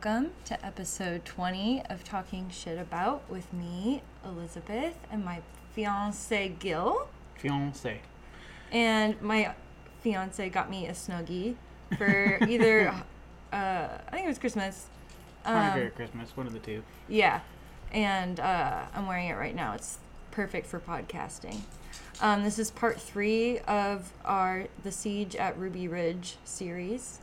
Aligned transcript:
Welcome 0.00 0.30
to 0.44 0.64
episode 0.64 1.24
20 1.24 1.82
of 1.90 2.04
Talking 2.04 2.50
Shit 2.50 2.78
About 2.78 3.28
with 3.28 3.52
me, 3.52 4.02
Elizabeth, 4.24 4.96
and 5.10 5.24
my 5.24 5.40
fiance 5.72 6.50
Gil. 6.60 7.08
Fiance. 7.34 8.00
And 8.70 9.20
my 9.20 9.54
fiance 10.00 10.48
got 10.50 10.70
me 10.70 10.86
a 10.86 10.92
snuggie 10.92 11.56
for 11.96 12.38
either, 12.48 12.90
uh, 13.52 13.88
I 14.06 14.10
think 14.12 14.26
it 14.26 14.28
was 14.28 14.38
Christmas. 14.38 14.86
Or 15.44 15.90
Christmas, 15.96 16.36
one 16.36 16.46
of 16.46 16.52
the 16.52 16.60
two. 16.60 16.84
Yeah. 17.08 17.40
And 17.90 18.38
uh, 18.38 18.84
I'm 18.94 19.08
wearing 19.08 19.26
it 19.26 19.34
right 19.34 19.54
now. 19.54 19.72
It's 19.72 19.98
perfect 20.30 20.68
for 20.68 20.78
podcasting. 20.78 21.58
Um, 22.20 22.44
this 22.44 22.60
is 22.60 22.70
part 22.70 23.00
three 23.00 23.58
of 23.60 24.12
our 24.24 24.68
The 24.84 24.92
Siege 24.92 25.34
at 25.34 25.58
Ruby 25.58 25.88
Ridge 25.88 26.36
series. 26.44 27.18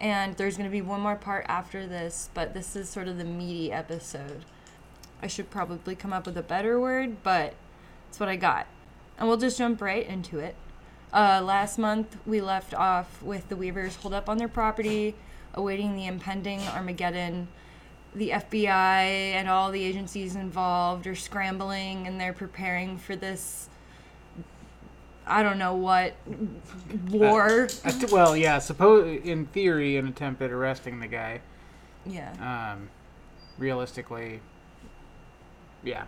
And 0.00 0.36
there's 0.36 0.56
going 0.56 0.68
to 0.68 0.72
be 0.72 0.82
one 0.82 1.00
more 1.00 1.16
part 1.16 1.44
after 1.48 1.86
this, 1.86 2.30
but 2.34 2.54
this 2.54 2.76
is 2.76 2.88
sort 2.88 3.08
of 3.08 3.18
the 3.18 3.24
meaty 3.24 3.72
episode. 3.72 4.44
I 5.20 5.26
should 5.26 5.50
probably 5.50 5.96
come 5.96 6.12
up 6.12 6.26
with 6.26 6.38
a 6.38 6.42
better 6.42 6.78
word, 6.80 7.22
but 7.22 7.54
it's 8.08 8.20
what 8.20 8.28
I 8.28 8.36
got. 8.36 8.66
And 9.18 9.26
we'll 9.26 9.36
just 9.36 9.58
jump 9.58 9.80
right 9.80 10.06
into 10.06 10.38
it. 10.38 10.54
Uh, 11.12 11.40
last 11.42 11.78
month, 11.78 12.16
we 12.26 12.40
left 12.40 12.74
off 12.74 13.22
with 13.22 13.48
the 13.48 13.56
Weavers 13.56 13.96
holed 13.96 14.14
up 14.14 14.28
on 14.28 14.38
their 14.38 14.48
property, 14.48 15.14
awaiting 15.54 15.96
the 15.96 16.06
impending 16.06 16.60
Armageddon. 16.60 17.48
The 18.14 18.30
FBI 18.30 19.32
and 19.34 19.48
all 19.48 19.70
the 19.70 19.82
agencies 19.82 20.36
involved 20.36 21.06
are 21.06 21.14
scrambling 21.14 22.06
and 22.06 22.20
they're 22.20 22.32
preparing 22.32 22.98
for 22.98 23.16
this. 23.16 23.68
I 25.28 25.42
don't 25.42 25.58
know 25.58 25.74
what 25.74 26.14
war. 27.10 27.68
I 27.84 27.90
th- 27.90 28.10
well, 28.10 28.36
yeah, 28.36 28.58
suppose 28.58 29.20
in 29.24 29.46
theory, 29.46 29.96
an 29.96 30.08
attempt 30.08 30.40
at 30.42 30.50
arresting 30.50 31.00
the 31.00 31.06
guy. 31.06 31.40
yeah. 32.06 32.72
Um, 32.74 32.88
realistically, 33.58 34.40
yeah. 35.84 36.04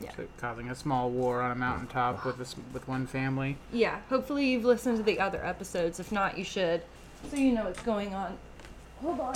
Yeah. 0.00 0.10
So 0.16 0.24
causing 0.38 0.70
a 0.70 0.74
small 0.74 1.10
war 1.10 1.42
on 1.42 1.50
a 1.50 1.54
mountaintop 1.54 2.24
with 2.24 2.38
this 2.38 2.56
with 2.72 2.88
one 2.88 3.06
family. 3.06 3.58
Yeah, 3.72 3.98
hopefully 4.08 4.46
you've 4.46 4.64
listened 4.64 4.96
to 4.96 5.02
the 5.02 5.20
other 5.20 5.44
episodes. 5.44 6.00
If 6.00 6.10
not, 6.10 6.38
you 6.38 6.44
should. 6.44 6.82
So 7.30 7.36
you 7.36 7.52
know 7.52 7.64
what's 7.64 7.82
going 7.82 8.14
on. 8.14 8.36
Hold 9.02 9.20
on. 9.20 9.34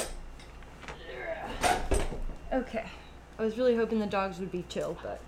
Okay. 2.53 2.87
I 3.39 3.43
was 3.43 3.59
really 3.59 3.77
hoping 3.77 3.99
the 3.99 4.07
dogs 4.07 4.39
would 4.39 4.51
be 4.51 4.65
chill, 4.69 4.97
but 5.03 5.21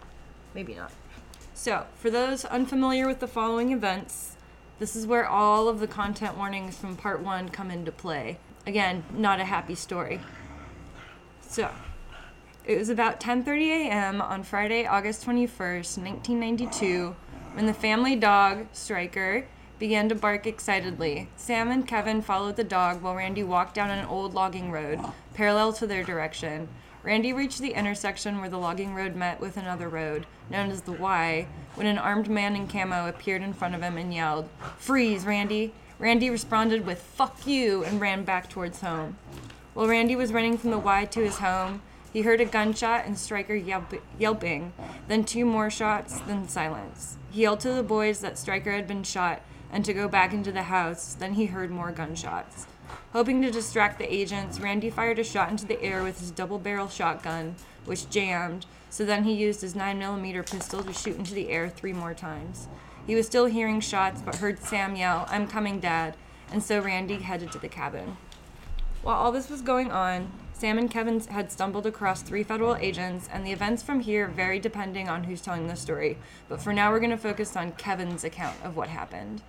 maybe 0.55 0.75
not. 0.75 0.91
So, 1.59 1.87
for 1.97 2.09
those 2.09 2.45
unfamiliar 2.45 3.09
with 3.09 3.19
the 3.19 3.27
following 3.27 3.73
events, 3.73 4.37
this 4.79 4.95
is 4.95 5.09
where 5.09 5.27
all 5.27 5.69
of 5.69 5.81
the 5.81 5.89
content 5.89 6.37
warnings 6.37 6.79
from 6.79 6.97
part 6.97 7.21
1 7.21 7.49
come 7.49 7.69
into 7.69 7.91
play. 7.91 8.39
Again, 8.65 9.03
not 9.13 9.41
a 9.41 9.45
happy 9.45 9.75
story. 9.75 10.21
So, 11.41 11.71
it 12.65 12.79
was 12.79 12.89
about 12.89 13.19
10:30 13.19 13.71
a.m. 13.71 14.21
on 14.21 14.45
Friday, 14.45 14.87
August 14.87 15.27
21st, 15.27 15.99
1992, 15.99 17.17
when 17.55 17.67
the 17.67 17.75
family 17.75 18.15
dog, 18.15 18.69
Striker, 18.73 19.49
began 19.81 20.09
to 20.11 20.15
bark 20.15 20.47
excitedly. 20.47 21.29
Sam 21.35 21.73
and 21.73 21.89
Kevin 21.89 22.23
followed 22.23 22.55
the 22.55 22.63
dog 22.63 23.03
while 23.03 23.17
Randy 23.17 23.43
walked 23.43 23.75
down 23.75 23.91
an 23.91 24.07
old 24.07 24.33
logging 24.33 24.71
road 24.71 25.01
parallel 25.35 25.73
to 25.73 25.89
their 25.89 26.05
direction. 26.05 26.69
Randy 27.09 27.33
reached 27.33 27.61
the 27.61 27.73
intersection 27.73 28.39
where 28.39 28.51
the 28.51 28.59
logging 28.59 28.95
road 28.95 29.17
met 29.17 29.41
with 29.41 29.57
another 29.57 29.89
road, 29.89 30.27
known 30.51 30.71
as 30.71 30.83
the 30.83 30.93
Y, 30.93 31.49
when 31.75 31.87
an 31.87 31.97
armed 31.97 32.29
man 32.29 32.55
in 32.55 32.69
camo 32.69 33.09
appeared 33.09 33.41
in 33.41 33.55
front 33.55 33.75
of 33.75 33.81
him 33.81 33.97
and 33.97 34.13
yelled, 34.13 34.47
Freeze, 34.77 35.25
Randy! 35.25 35.73
Randy 35.99 36.29
responded 36.29 36.85
with, 36.85 37.01
Fuck 37.01 37.47
you, 37.47 37.83
and 37.83 37.99
ran 37.99 38.25
back 38.25 38.51
towards 38.51 38.83
home. 38.83 39.17
While 39.73 39.89
Randy 39.89 40.17
was 40.17 40.35
running 40.35 40.59
from 40.59 40.71
the 40.71 40.79
Y 40.79 41.07
to 41.07 41.25
his 41.25 41.39
home, 41.39 41.81
he 42.13 42.21
heard 42.21 42.43
a 42.43 42.45
gunshot 42.45 43.07
and 43.07 43.17
Stryker 43.17 43.55
yelp- 43.55 44.03
yelping, 44.19 44.75
then 45.07 45.25
two 45.25 45.47
more 45.47 45.71
shots, 45.71 46.21
then 46.21 46.47
silence. 46.47 47.17
He 47.31 47.41
yelled 47.41 47.61
to 47.61 47.73
the 47.73 47.83
boys 47.83 48.21
that 48.21 48.37
Stryker 48.37 48.73
had 48.73 48.87
been 48.87 49.03
shot 49.03 49.41
and 49.73 49.83
to 49.87 49.95
go 49.95 50.09
back 50.09 50.35
into 50.35 50.53
the 50.53 50.65
house, 50.65 51.15
then 51.15 51.33
he 51.33 51.47
heard 51.47 51.71
more 51.71 51.91
gunshots. 51.91 52.67
Hoping 53.13 53.41
to 53.43 53.51
distract 53.51 53.99
the 53.99 54.13
agents, 54.13 54.61
Randy 54.61 54.91
fired 54.91 55.19
a 55.19 55.25
shot 55.25 55.51
into 55.51 55.67
the 55.67 55.83
air 55.83 56.03
with 56.03 56.21
his 56.21 56.31
double 56.31 56.59
barrel 56.59 56.89
shotgun, 56.89 57.57
which 57.85 58.11
jammed, 58.11 58.67
so 58.91 59.05
then 59.05 59.25
he 59.25 59.33
used 59.33 59.61
his 59.61 59.75
9mm 59.75 60.51
pistol 60.51 60.83
to 60.83 60.93
shoot 60.93 61.17
into 61.17 61.35
the 61.35 61.49
air 61.49 61.69
three 61.69 61.93
more 61.93 62.15
times. 62.15 62.69
He 63.07 63.15
was 63.15 63.27
still 63.27 63.47
hearing 63.47 63.81
shots, 63.81 64.21
but 64.21 64.37
heard 64.37 64.63
Sam 64.63 64.95
yell, 64.95 65.27
I'm 65.31 65.47
coming, 65.47 65.81
Dad, 65.81 66.17
and 66.53 66.63
so 66.63 66.81
Randy 66.81 67.17
headed 67.17 67.51
to 67.53 67.59
the 67.59 67.69
cabin. 67.69 68.17
While 69.03 69.17
all 69.17 69.33
this 69.33 69.49
was 69.49 69.63
going 69.63 69.91
on, 69.91 70.31
Sam 70.53 70.77
and 70.77 70.91
Kevin 70.91 71.21
had 71.21 71.53
stumbled 71.53 71.87
across 71.87 72.21
three 72.21 72.43
federal 72.43 72.75
agents, 72.77 73.29
and 73.33 73.47
the 73.47 73.53
events 73.53 73.83
from 73.83 74.01
here 74.01 74.27
vary 74.27 74.59
depending 74.59 75.09
on 75.09 75.25
who's 75.25 75.41
telling 75.41 75.69
the 75.69 75.77
story. 75.77 76.19
But 76.49 76.61
for 76.61 76.73
now, 76.73 76.91
we're 76.91 76.99
going 76.99 77.11
to 77.11 77.17
focus 77.17 77.57
on 77.57 77.73
Kevin's 77.73 78.25
account 78.25 78.57
of 78.65 78.77
what 78.77 78.89
happened. 78.89 79.43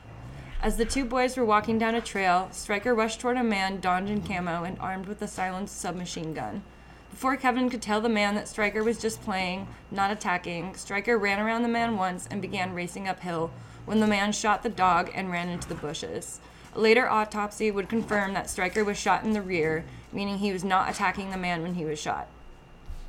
As 0.61 0.75
the 0.75 0.83
two 0.83 1.05
boys 1.05 1.37
were 1.37 1.45
walking 1.45 1.77
down 1.77 1.95
a 1.95 2.01
trail, 2.01 2.49
Stryker 2.51 2.93
rushed 2.93 3.21
toward 3.21 3.37
a 3.37 3.43
man 3.43 3.79
donned 3.79 4.09
in 4.09 4.21
camo 4.21 4.65
and 4.65 4.77
armed 4.79 5.05
with 5.05 5.21
a 5.21 5.27
silenced 5.27 5.79
submachine 5.79 6.33
gun. 6.33 6.63
Before 7.09 7.37
Kevin 7.37 7.69
could 7.69 7.81
tell 7.81 8.01
the 8.01 8.09
man 8.09 8.35
that 8.35 8.49
Stryker 8.49 8.83
was 8.83 8.99
just 8.99 9.23
playing, 9.23 9.69
not 9.89 10.11
attacking, 10.11 10.75
Stryker 10.75 11.17
ran 11.17 11.39
around 11.39 11.61
the 11.61 11.69
man 11.69 11.95
once 11.95 12.27
and 12.29 12.41
began 12.41 12.73
racing 12.73 13.07
uphill 13.07 13.51
when 13.85 14.01
the 14.01 14.07
man 14.07 14.33
shot 14.33 14.61
the 14.61 14.69
dog 14.69 15.09
and 15.15 15.31
ran 15.31 15.47
into 15.47 15.69
the 15.69 15.75
bushes. 15.75 16.41
A 16.75 16.79
later 16.79 17.09
autopsy 17.09 17.71
would 17.71 17.87
confirm 17.87 18.33
that 18.33 18.49
Stryker 18.49 18.83
was 18.83 18.97
shot 18.97 19.23
in 19.23 19.31
the 19.31 19.41
rear, 19.41 19.85
meaning 20.11 20.39
he 20.39 20.51
was 20.51 20.65
not 20.65 20.89
attacking 20.89 21.31
the 21.31 21.37
man 21.37 21.61
when 21.61 21.75
he 21.75 21.85
was 21.85 21.99
shot. 21.99 22.27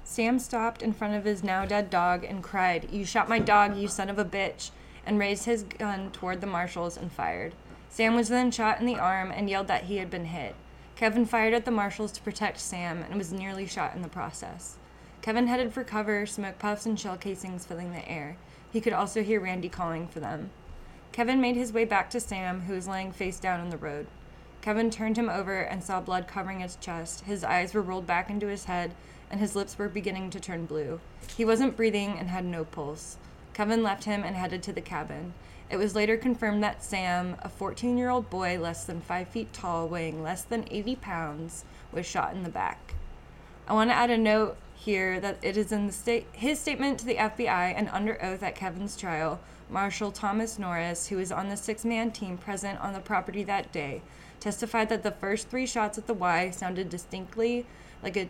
Sam 0.04 0.38
stopped 0.38 0.82
in 0.82 0.92
front 0.92 1.14
of 1.14 1.24
his 1.24 1.42
now 1.42 1.64
dead 1.66 1.90
dog 1.90 2.22
and 2.22 2.44
cried, 2.44 2.88
You 2.92 3.04
shot 3.04 3.28
my 3.28 3.40
dog, 3.40 3.76
you 3.76 3.88
son 3.88 4.08
of 4.08 4.20
a 4.20 4.24
bitch, 4.24 4.70
and 5.04 5.18
raised 5.18 5.44
his 5.44 5.62
gun 5.62 6.10
toward 6.10 6.40
the 6.40 6.46
marshals 6.46 6.96
and 6.96 7.10
fired. 7.10 7.54
Sam 7.88 8.14
was 8.14 8.28
then 8.28 8.50
shot 8.50 8.80
in 8.80 8.86
the 8.86 8.98
arm 8.98 9.30
and 9.30 9.50
yelled 9.50 9.68
that 9.68 9.84
he 9.84 9.96
had 9.96 10.10
been 10.10 10.26
hit. 10.26 10.54
Kevin 10.96 11.26
fired 11.26 11.54
at 11.54 11.64
the 11.64 11.70
marshals 11.70 12.12
to 12.12 12.22
protect 12.22 12.60
Sam 12.60 13.02
and 13.02 13.16
was 13.16 13.32
nearly 13.32 13.66
shot 13.66 13.94
in 13.94 14.02
the 14.02 14.08
process. 14.08 14.76
Kevin 15.22 15.46
headed 15.46 15.72
for 15.72 15.84
cover, 15.84 16.24
smoke 16.26 16.58
puffs 16.58 16.86
and 16.86 16.98
shell 16.98 17.16
casings 17.16 17.66
filling 17.66 17.92
the 17.92 18.08
air. 18.08 18.36
He 18.72 18.80
could 18.80 18.92
also 18.92 19.22
hear 19.22 19.40
Randy 19.40 19.68
calling 19.68 20.06
for 20.06 20.20
them. 20.20 20.50
Kevin 21.12 21.40
made 21.40 21.56
his 21.56 21.72
way 21.72 21.84
back 21.84 22.10
to 22.10 22.20
Sam, 22.20 22.62
who 22.62 22.74
was 22.74 22.86
laying 22.86 23.12
face 23.12 23.40
down 23.40 23.60
in 23.60 23.70
the 23.70 23.76
road. 23.76 24.06
Kevin 24.62 24.90
turned 24.90 25.16
him 25.16 25.28
over 25.28 25.58
and 25.58 25.82
saw 25.82 26.00
blood 26.00 26.28
covering 26.28 26.60
his 26.60 26.76
chest. 26.76 27.24
His 27.24 27.42
eyes 27.42 27.74
were 27.74 27.82
rolled 27.82 28.06
back 28.06 28.30
into 28.30 28.46
his 28.46 28.66
head, 28.66 28.94
and 29.30 29.40
his 29.40 29.56
lips 29.56 29.78
were 29.78 29.88
beginning 29.88 30.30
to 30.30 30.40
turn 30.40 30.66
blue. 30.66 31.00
He 31.36 31.44
wasn't 31.44 31.76
breathing 31.76 32.16
and 32.18 32.28
had 32.28 32.44
no 32.44 32.64
pulse. 32.64 33.16
Kevin 33.54 33.82
left 33.82 34.04
him 34.04 34.22
and 34.22 34.36
headed 34.36 34.62
to 34.64 34.72
the 34.72 34.80
cabin. 34.80 35.34
It 35.70 35.76
was 35.76 35.94
later 35.94 36.16
confirmed 36.16 36.62
that 36.64 36.82
Sam, 36.82 37.36
a 37.42 37.48
14 37.48 37.96
year 37.96 38.10
old 38.10 38.28
boy 38.28 38.58
less 38.58 38.84
than 38.84 39.00
5 39.00 39.28
feet 39.28 39.52
tall, 39.52 39.86
weighing 39.86 40.22
less 40.22 40.42
than 40.42 40.66
80 40.70 40.96
pounds, 40.96 41.64
was 41.92 42.06
shot 42.06 42.34
in 42.34 42.42
the 42.42 42.48
back. 42.48 42.94
I 43.68 43.72
want 43.72 43.90
to 43.90 43.94
add 43.94 44.10
a 44.10 44.18
note 44.18 44.56
here 44.74 45.20
that 45.20 45.38
it 45.42 45.56
is 45.56 45.70
in 45.70 45.86
the 45.86 45.92
state, 45.92 46.26
his 46.32 46.58
statement 46.58 46.98
to 47.00 47.06
the 47.06 47.16
FBI 47.16 47.74
and 47.76 47.88
under 47.90 48.22
oath 48.22 48.42
at 48.42 48.56
Kevin's 48.56 48.96
trial, 48.96 49.38
Marshal 49.68 50.10
Thomas 50.10 50.58
Norris, 50.58 51.08
who 51.08 51.16
was 51.16 51.30
on 51.30 51.48
the 51.48 51.56
six 51.56 51.84
man 51.84 52.10
team 52.10 52.36
present 52.36 52.80
on 52.80 52.92
the 52.92 53.00
property 53.00 53.44
that 53.44 53.70
day, 53.70 54.02
testified 54.40 54.88
that 54.88 55.02
the 55.02 55.12
first 55.12 55.48
three 55.48 55.66
shots 55.66 55.98
at 55.98 56.06
the 56.06 56.14
Y 56.14 56.50
sounded 56.50 56.88
distinctly 56.88 57.66
like 58.02 58.16
a 58.16 58.28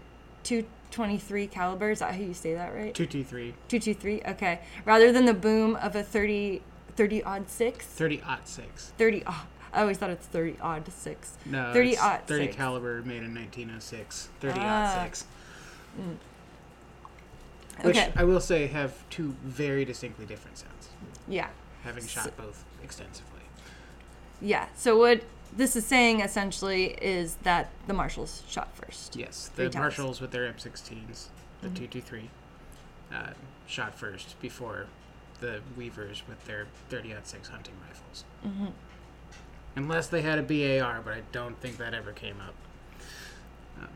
223 0.90 1.46
caliber. 1.46 1.90
Is 1.90 2.00
that 2.00 2.14
how 2.14 2.20
you 2.20 2.34
say 2.34 2.54
that 2.54 2.74
right? 2.74 2.94
223. 2.94 3.54
223, 3.68 4.22
okay. 4.32 4.60
Rather 4.84 5.12
than 5.12 5.24
the 5.24 5.34
boom 5.34 5.76
of 5.76 5.94
a 5.96 6.02
30, 6.02 6.62
30 6.96 7.22
odd 7.22 7.48
6? 7.48 7.86
30 7.86 8.22
odd 8.26 8.46
six. 8.48 8.92
30 8.98 9.24
odd. 9.24 9.34
I 9.72 9.82
always 9.82 9.98
thought 9.98 10.10
it's 10.10 10.26
30 10.26 10.56
odd 10.60 10.90
6. 10.90 11.32
No, 11.46 11.72
30 11.72 11.90
it's 11.90 12.02
aught 12.02 12.26
Thirty 12.26 12.46
six. 12.46 12.56
caliber 12.56 13.02
made 13.02 13.22
in 13.22 13.32
nineteen 13.32 13.72
oh 13.74 13.78
six. 13.78 14.28
Thirty 14.40 14.58
Ah. 14.58 14.96
aught 14.98 15.04
six. 15.04 15.24
Which 17.82 17.96
Okay. 17.96 18.12
I 18.16 18.24
will 18.24 18.40
say 18.40 18.66
have 18.66 18.92
two 19.10 19.36
very 19.44 19.84
distinctly 19.84 20.26
different 20.26 20.58
sounds. 20.58 20.88
Yeah. 21.28 21.48
Having 21.84 22.02
So- 22.02 22.22
shot 22.22 22.36
both 22.36 22.64
extensively. 22.82 23.40
Yeah. 24.40 24.66
So 24.74 24.98
what 24.98 25.22
this 25.56 25.76
is 25.76 25.84
saying 25.86 26.20
essentially 26.20 26.86
is 27.02 27.36
that 27.42 27.70
the 27.86 27.92
marshals 27.94 28.42
shot 28.48 28.74
first. 28.74 29.16
Yes, 29.16 29.50
the 29.56 29.70
marshals 29.74 30.20
with 30.20 30.30
their 30.30 30.46
M16s, 30.46 31.28
the 31.62 31.68
Mhm. 31.68 31.74
223, 31.74 32.30
uh, 33.12 33.32
shot 33.66 33.94
first 33.94 34.40
before 34.40 34.86
the 35.40 35.60
Weavers 35.76 36.22
with 36.28 36.44
their 36.46 36.66
30-06 36.90 37.48
hunting 37.48 37.74
rifles. 37.86 38.24
hmm 38.42 38.66
Unless 39.76 40.08
they 40.08 40.22
had 40.22 40.38
a 40.38 40.42
BAR, 40.42 41.00
but 41.00 41.14
I 41.14 41.20
don't 41.32 41.58
think 41.60 41.76
that 41.78 41.94
ever 41.94 42.12
came 42.12 42.40
up. 42.40 42.54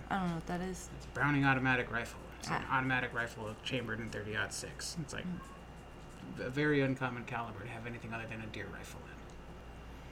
I 0.08 0.18
don't 0.18 0.28
know 0.28 0.34
what 0.36 0.46
that 0.46 0.60
is. 0.60 0.88
It's 0.96 1.04
a 1.04 1.08
Browning 1.08 1.44
automatic 1.44 1.90
rifle. 1.90 2.20
It's 2.38 2.48
an 2.48 2.62
Ah. 2.70 2.78
automatic 2.78 3.12
rifle 3.12 3.54
chambered 3.64 3.98
in 4.00 4.08
30-06. 4.08 4.96
It's 5.00 5.12
like 5.12 5.26
Mm. 5.26 6.46
a 6.46 6.48
very 6.50 6.80
uncommon 6.80 7.24
caliber 7.24 7.60
to 7.60 7.68
have 7.68 7.86
anything 7.86 8.12
other 8.14 8.26
than 8.26 8.40
a 8.40 8.46
deer 8.46 8.66
rifle 8.72 9.00
in. 9.06 9.14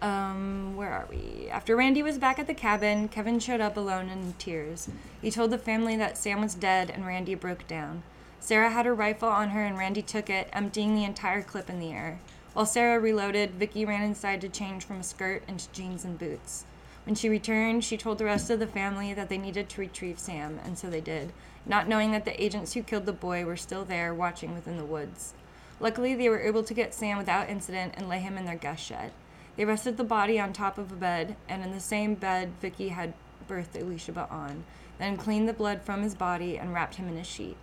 Um, 0.02 0.74
where 0.74 0.90
are 0.90 1.06
we? 1.08 1.48
After 1.48 1.76
Randy 1.76 2.02
was 2.02 2.18
back 2.18 2.40
at 2.40 2.48
the 2.48 2.54
cabin, 2.54 3.06
Kevin 3.06 3.38
showed 3.38 3.60
up 3.60 3.76
alone 3.76 4.08
in 4.08 4.34
tears. 4.36 4.88
He 5.20 5.30
told 5.30 5.52
the 5.52 5.58
family 5.58 5.96
that 5.96 6.18
Sam 6.18 6.40
was 6.40 6.56
dead 6.56 6.90
and 6.90 7.06
Randy 7.06 7.36
broke 7.36 7.68
down. 7.68 8.02
Sarah 8.40 8.70
had 8.70 8.84
her 8.84 8.96
rifle 8.96 9.28
on 9.28 9.50
her 9.50 9.64
and 9.64 9.78
Randy 9.78 10.02
took 10.02 10.28
it, 10.28 10.48
emptying 10.52 10.96
the 10.96 11.04
entire 11.04 11.40
clip 11.40 11.70
in 11.70 11.78
the 11.78 11.92
air. 11.92 12.18
While 12.52 12.66
Sarah 12.66 12.98
reloaded, 12.98 13.52
Vicky 13.52 13.84
ran 13.84 14.02
inside 14.02 14.40
to 14.40 14.48
change 14.48 14.84
from 14.84 14.98
a 14.98 15.04
skirt 15.04 15.44
into 15.46 15.70
jeans 15.70 16.04
and 16.04 16.18
boots. 16.18 16.64
When 17.06 17.14
she 17.14 17.28
returned, 17.28 17.84
she 17.84 17.96
told 17.96 18.18
the 18.18 18.24
rest 18.24 18.50
of 18.50 18.58
the 18.58 18.66
family 18.66 19.14
that 19.14 19.28
they 19.28 19.38
needed 19.38 19.68
to 19.68 19.80
retrieve 19.80 20.18
Sam, 20.18 20.58
and 20.64 20.76
so 20.76 20.90
they 20.90 21.00
did, 21.00 21.32
not 21.64 21.86
knowing 21.86 22.10
that 22.10 22.24
the 22.24 22.42
agents 22.42 22.72
who 22.72 22.82
killed 22.82 23.06
the 23.06 23.12
boy 23.12 23.44
were 23.44 23.56
still 23.56 23.84
there 23.84 24.12
watching 24.12 24.52
within 24.52 24.76
the 24.76 24.84
woods. 24.84 25.34
Luckily, 25.78 26.16
they 26.16 26.28
were 26.28 26.40
able 26.40 26.64
to 26.64 26.74
get 26.74 26.92
Sam 26.92 27.18
without 27.18 27.48
incident 27.48 27.94
and 27.96 28.08
lay 28.08 28.18
him 28.18 28.36
in 28.36 28.44
their 28.44 28.56
guest 28.56 28.84
shed. 28.84 29.12
They 29.56 29.64
rested 29.64 29.96
the 29.96 30.04
body 30.04 30.40
on 30.40 30.52
top 30.52 30.78
of 30.78 30.90
a 30.92 30.96
bed, 30.96 31.36
and 31.48 31.62
in 31.62 31.72
the 31.72 31.80
same 31.80 32.14
bed 32.14 32.52
Vicky 32.60 32.88
had 32.88 33.12
birthed 33.48 33.74
Elisheba 33.74 34.30
on, 34.30 34.64
then 34.98 35.16
cleaned 35.16 35.48
the 35.48 35.52
blood 35.52 35.82
from 35.82 36.02
his 36.02 36.14
body 36.14 36.58
and 36.58 36.72
wrapped 36.72 36.94
him 36.94 37.08
in 37.08 37.16
a 37.16 37.24
sheet. 37.24 37.56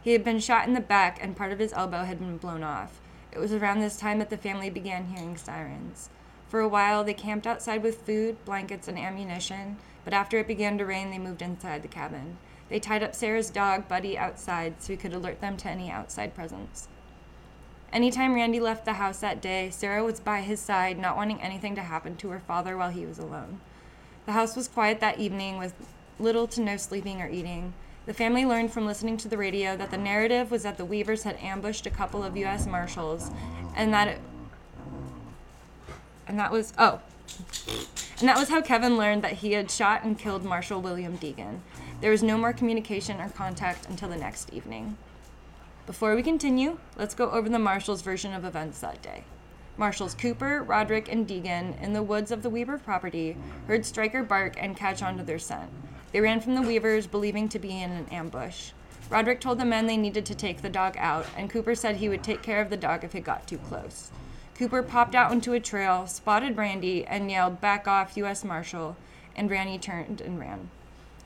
He 0.00 0.12
had 0.12 0.24
been 0.24 0.40
shot 0.40 0.66
in 0.66 0.74
the 0.74 0.80
back, 0.80 1.18
and 1.22 1.36
part 1.36 1.52
of 1.52 1.58
his 1.58 1.72
elbow 1.72 2.04
had 2.04 2.18
been 2.18 2.38
blown 2.38 2.62
off. 2.62 3.00
It 3.30 3.38
was 3.38 3.52
around 3.52 3.80
this 3.80 3.98
time 3.98 4.18
that 4.18 4.30
the 4.30 4.36
family 4.36 4.70
began 4.70 5.06
hearing 5.06 5.36
sirens. 5.36 6.10
For 6.48 6.60
a 6.60 6.68
while, 6.68 7.04
they 7.04 7.14
camped 7.14 7.46
outside 7.46 7.82
with 7.82 8.02
food, 8.02 8.42
blankets, 8.44 8.88
and 8.88 8.98
ammunition, 8.98 9.76
but 10.04 10.14
after 10.14 10.38
it 10.38 10.48
began 10.48 10.78
to 10.78 10.86
rain, 10.86 11.10
they 11.10 11.18
moved 11.18 11.42
inside 11.42 11.82
the 11.82 11.88
cabin. 11.88 12.38
They 12.68 12.80
tied 12.80 13.02
up 13.02 13.14
Sarah's 13.14 13.50
dog, 13.50 13.86
Buddy, 13.86 14.16
outside 14.16 14.82
so 14.82 14.92
he 14.92 14.96
could 14.96 15.12
alert 15.12 15.40
them 15.40 15.56
to 15.58 15.68
any 15.68 15.90
outside 15.90 16.34
presence. 16.34 16.88
Anytime 17.92 18.34
Randy 18.34 18.60
left 18.60 18.84
the 18.84 18.94
house 18.94 19.20
that 19.20 19.40
day, 19.40 19.70
Sarah 19.70 20.04
was 20.04 20.20
by 20.20 20.42
his 20.42 20.60
side, 20.60 20.98
not 20.98 21.16
wanting 21.16 21.40
anything 21.40 21.74
to 21.74 21.82
happen 21.82 22.16
to 22.16 22.28
her 22.28 22.40
father 22.40 22.76
while 22.76 22.90
he 22.90 23.06
was 23.06 23.18
alone. 23.18 23.60
The 24.26 24.32
house 24.32 24.56
was 24.56 24.68
quiet 24.68 25.00
that 25.00 25.18
evening 25.18 25.56
with 25.56 25.72
little 26.18 26.46
to 26.48 26.60
no 26.60 26.76
sleeping 26.76 27.22
or 27.22 27.28
eating. 27.30 27.72
The 28.04 28.12
family 28.12 28.44
learned 28.44 28.72
from 28.72 28.86
listening 28.86 29.16
to 29.18 29.28
the 29.28 29.38
radio 29.38 29.76
that 29.76 29.90
the 29.90 29.96
narrative 29.96 30.50
was 30.50 30.62
that 30.64 30.76
the 30.76 30.84
Weavers 30.84 31.22
had 31.22 31.36
ambushed 31.36 31.86
a 31.86 31.90
couple 31.90 32.22
of 32.22 32.36
U.S. 32.36 32.66
Marshals 32.66 33.30
and 33.74 33.92
that 33.92 34.08
it. 34.08 34.20
And 36.26 36.38
that 36.38 36.52
was. 36.52 36.74
Oh. 36.78 37.00
And 38.20 38.28
that 38.28 38.38
was 38.38 38.48
how 38.48 38.60
Kevin 38.60 38.96
learned 38.98 39.22
that 39.22 39.34
he 39.34 39.52
had 39.52 39.70
shot 39.70 40.04
and 40.04 40.18
killed 40.18 40.44
Marshal 40.44 40.80
William 40.80 41.16
Degan. 41.18 41.60
There 42.00 42.10
was 42.10 42.22
no 42.22 42.36
more 42.36 42.52
communication 42.52 43.20
or 43.20 43.28
contact 43.28 43.88
until 43.88 44.08
the 44.08 44.16
next 44.16 44.52
evening. 44.52 44.96
Before 45.88 46.14
we 46.14 46.22
continue, 46.22 46.76
let's 46.98 47.14
go 47.14 47.30
over 47.30 47.48
the 47.48 47.58
Marshals' 47.58 48.02
version 48.02 48.34
of 48.34 48.44
events 48.44 48.80
that 48.80 49.00
day. 49.00 49.24
Marshals 49.78 50.12
Cooper, 50.12 50.62
Roderick, 50.62 51.10
and 51.10 51.26
Degan, 51.26 51.82
in 51.82 51.94
the 51.94 52.02
woods 52.02 52.30
of 52.30 52.42
the 52.42 52.50
Weaver 52.50 52.76
property, 52.76 53.38
heard 53.66 53.86
Stryker 53.86 54.22
bark 54.22 54.62
and 54.62 54.76
catch 54.76 55.02
on 55.02 55.16
to 55.16 55.22
their 55.22 55.38
scent. 55.38 55.70
They 56.12 56.20
ran 56.20 56.40
from 56.40 56.54
the 56.54 56.60
Weavers, 56.60 57.06
believing 57.06 57.48
to 57.48 57.58
be 57.58 57.80
in 57.80 57.90
an 57.90 58.06
ambush. 58.10 58.72
Roderick 59.08 59.40
told 59.40 59.58
the 59.58 59.64
men 59.64 59.86
they 59.86 59.96
needed 59.96 60.26
to 60.26 60.34
take 60.34 60.60
the 60.60 60.68
dog 60.68 60.94
out, 60.98 61.24
and 61.38 61.48
Cooper 61.48 61.74
said 61.74 61.96
he 61.96 62.10
would 62.10 62.22
take 62.22 62.42
care 62.42 62.60
of 62.60 62.68
the 62.68 62.76
dog 62.76 63.02
if 63.02 63.14
it 63.14 63.24
got 63.24 63.46
too 63.46 63.56
close. 63.56 64.10
Cooper 64.56 64.82
popped 64.82 65.14
out 65.14 65.30
onto 65.30 65.54
a 65.54 65.60
trail, 65.60 66.06
spotted 66.06 66.58
Randy, 66.58 67.06
and 67.06 67.30
yelled, 67.30 67.62
Back 67.62 67.88
off, 67.88 68.14
U.S. 68.18 68.44
Marshal, 68.44 68.98
and 69.34 69.50
Randy 69.50 69.78
turned 69.78 70.20
and 70.20 70.38
ran. 70.38 70.68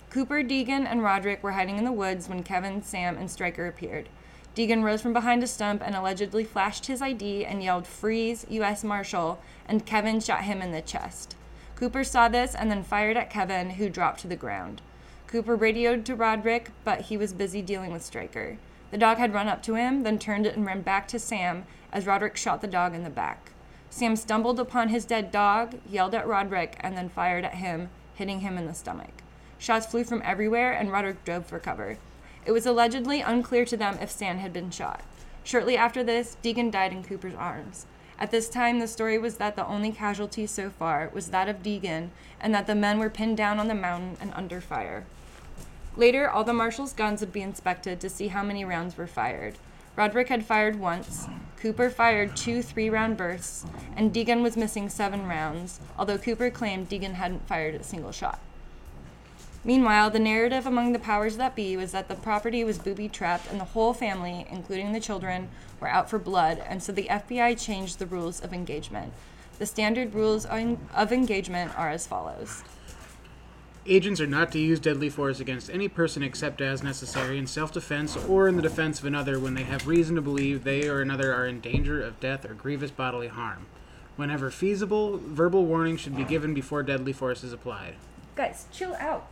Cooper, 0.08 0.44
Degan, 0.44 0.86
and 0.86 1.02
Roderick 1.02 1.42
were 1.42 1.52
hiding 1.52 1.78
in 1.78 1.84
the 1.84 1.90
woods 1.90 2.28
when 2.28 2.44
Kevin, 2.44 2.80
Sam, 2.80 3.18
and 3.18 3.28
Stryker 3.28 3.66
appeared. 3.66 4.08
Degan 4.54 4.82
rose 4.82 5.00
from 5.00 5.14
behind 5.14 5.42
a 5.42 5.46
stump 5.46 5.82
and 5.82 5.94
allegedly 5.94 6.44
flashed 6.44 6.86
his 6.86 7.00
ID 7.00 7.46
and 7.46 7.62
yelled, 7.62 7.86
Freeze, 7.86 8.44
U.S. 8.50 8.84
Marshal, 8.84 9.40
and 9.66 9.86
Kevin 9.86 10.20
shot 10.20 10.44
him 10.44 10.60
in 10.60 10.72
the 10.72 10.82
chest. 10.82 11.36
Cooper 11.74 12.04
saw 12.04 12.28
this 12.28 12.54
and 12.54 12.70
then 12.70 12.82
fired 12.82 13.16
at 13.16 13.30
Kevin, 13.30 13.70
who 13.70 13.88
dropped 13.88 14.20
to 14.20 14.28
the 14.28 14.36
ground. 14.36 14.82
Cooper 15.26 15.56
radioed 15.56 16.04
to 16.04 16.14
Roderick, 16.14 16.70
but 16.84 17.02
he 17.02 17.16
was 17.16 17.32
busy 17.32 17.62
dealing 17.62 17.92
with 17.92 18.04
Stryker. 18.04 18.58
The 18.90 18.98
dog 18.98 19.16
had 19.16 19.32
run 19.32 19.48
up 19.48 19.62
to 19.62 19.74
him, 19.74 20.02
then 20.02 20.18
turned 20.18 20.46
and 20.46 20.66
ran 20.66 20.82
back 20.82 21.08
to 21.08 21.18
Sam 21.18 21.64
as 21.90 22.06
Roderick 22.06 22.36
shot 22.36 22.60
the 22.60 22.66
dog 22.66 22.94
in 22.94 23.04
the 23.04 23.10
back. 23.10 23.52
Sam 23.88 24.16
stumbled 24.16 24.60
upon 24.60 24.90
his 24.90 25.06
dead 25.06 25.32
dog, 25.32 25.78
yelled 25.88 26.14
at 26.14 26.26
Roderick, 26.26 26.76
and 26.80 26.94
then 26.94 27.08
fired 27.08 27.46
at 27.46 27.54
him, 27.54 27.88
hitting 28.14 28.40
him 28.40 28.58
in 28.58 28.66
the 28.66 28.74
stomach. 28.74 29.22
Shots 29.58 29.86
flew 29.86 30.04
from 30.04 30.20
everywhere, 30.24 30.72
and 30.72 30.92
Roderick 30.92 31.24
drove 31.24 31.46
for 31.46 31.58
cover. 31.58 31.96
It 32.44 32.52
was 32.52 32.66
allegedly 32.66 33.20
unclear 33.20 33.64
to 33.66 33.76
them 33.76 33.98
if 34.00 34.10
Sam 34.10 34.38
had 34.38 34.52
been 34.52 34.70
shot. 34.70 35.02
Shortly 35.44 35.76
after 35.76 36.02
this, 36.02 36.36
Degan 36.42 36.70
died 36.70 36.92
in 36.92 37.04
Cooper's 37.04 37.34
arms. 37.34 37.86
At 38.18 38.30
this 38.30 38.48
time, 38.48 38.78
the 38.78 38.86
story 38.86 39.18
was 39.18 39.36
that 39.36 39.56
the 39.56 39.66
only 39.66 39.90
casualty 39.90 40.46
so 40.46 40.70
far 40.70 41.10
was 41.12 41.28
that 41.28 41.48
of 41.48 41.62
Degan, 41.62 42.10
and 42.40 42.54
that 42.54 42.66
the 42.66 42.74
men 42.74 42.98
were 42.98 43.10
pinned 43.10 43.36
down 43.36 43.58
on 43.58 43.68
the 43.68 43.74
mountain 43.74 44.16
and 44.20 44.32
under 44.34 44.60
fire. 44.60 45.04
Later, 45.96 46.30
all 46.30 46.44
the 46.44 46.52
marshal's 46.52 46.92
guns 46.92 47.20
would 47.20 47.32
be 47.32 47.42
inspected 47.42 48.00
to 48.00 48.08
see 48.08 48.28
how 48.28 48.42
many 48.42 48.64
rounds 48.64 48.96
were 48.96 49.06
fired. 49.06 49.58
Roderick 49.96 50.28
had 50.28 50.46
fired 50.46 50.78
once, 50.78 51.26
Cooper 51.62 51.90
fired 51.90 52.36
two 52.36 52.60
three 52.60 52.90
round 52.90 53.16
bursts, 53.16 53.64
and 53.94 54.12
Degan 54.12 54.42
was 54.42 54.56
missing 54.56 54.88
seven 54.88 55.28
rounds, 55.28 55.78
although 55.96 56.18
Cooper 56.18 56.50
claimed 56.50 56.88
Degan 56.88 57.14
hadn't 57.14 57.46
fired 57.46 57.76
a 57.76 57.84
single 57.84 58.10
shot. 58.10 58.40
Meanwhile, 59.64 60.10
the 60.10 60.18
narrative 60.18 60.66
among 60.66 60.92
the 60.92 60.98
powers 60.98 61.36
that 61.36 61.54
be 61.54 61.76
was 61.76 61.92
that 61.92 62.08
the 62.08 62.16
property 62.16 62.64
was 62.64 62.78
booby 62.78 63.08
trapped 63.08 63.48
and 63.48 63.60
the 63.60 63.64
whole 63.64 63.94
family, 63.94 64.44
including 64.50 64.92
the 64.92 64.98
children, 64.98 65.48
were 65.78 65.88
out 65.88 66.10
for 66.10 66.18
blood, 66.18 66.58
and 66.66 66.82
so 66.82 66.90
the 66.90 67.06
FBI 67.08 67.60
changed 67.60 67.98
the 67.98 68.06
rules 68.06 68.40
of 68.40 68.52
engagement. 68.52 69.12
The 69.60 69.66
standard 69.66 70.14
rules 70.14 70.46
of 70.46 71.12
engagement 71.12 71.78
are 71.78 71.90
as 71.90 72.08
follows. 72.08 72.64
Agents 73.86 74.20
are 74.20 74.26
not 74.26 74.50
to 74.52 74.58
use 74.58 74.80
deadly 74.80 75.10
force 75.10 75.38
against 75.38 75.70
any 75.70 75.88
person 75.88 76.22
except 76.22 76.60
as 76.60 76.82
necessary 76.82 77.38
in 77.38 77.46
self 77.46 77.72
defense 77.72 78.16
or 78.16 78.48
in 78.48 78.56
the 78.56 78.62
defense 78.62 78.98
of 78.98 79.04
another 79.04 79.38
when 79.38 79.54
they 79.54 79.64
have 79.64 79.86
reason 79.86 80.16
to 80.16 80.22
believe 80.22 80.62
they 80.64 80.88
or 80.88 81.00
another 81.00 81.32
are 81.34 81.46
in 81.46 81.60
danger 81.60 82.00
of 82.00 82.18
death 82.18 82.44
or 82.44 82.54
grievous 82.54 82.90
bodily 82.90 83.28
harm. 83.28 83.66
Whenever 84.16 84.50
feasible, 84.50 85.18
verbal 85.18 85.66
warning 85.66 85.96
should 85.96 86.16
be 86.16 86.24
given 86.24 86.54
before 86.54 86.82
deadly 86.82 87.12
force 87.12 87.42
is 87.42 87.52
applied. 87.52 87.94
Guys, 88.36 88.66
chill 88.72 88.94
out. 89.00 89.26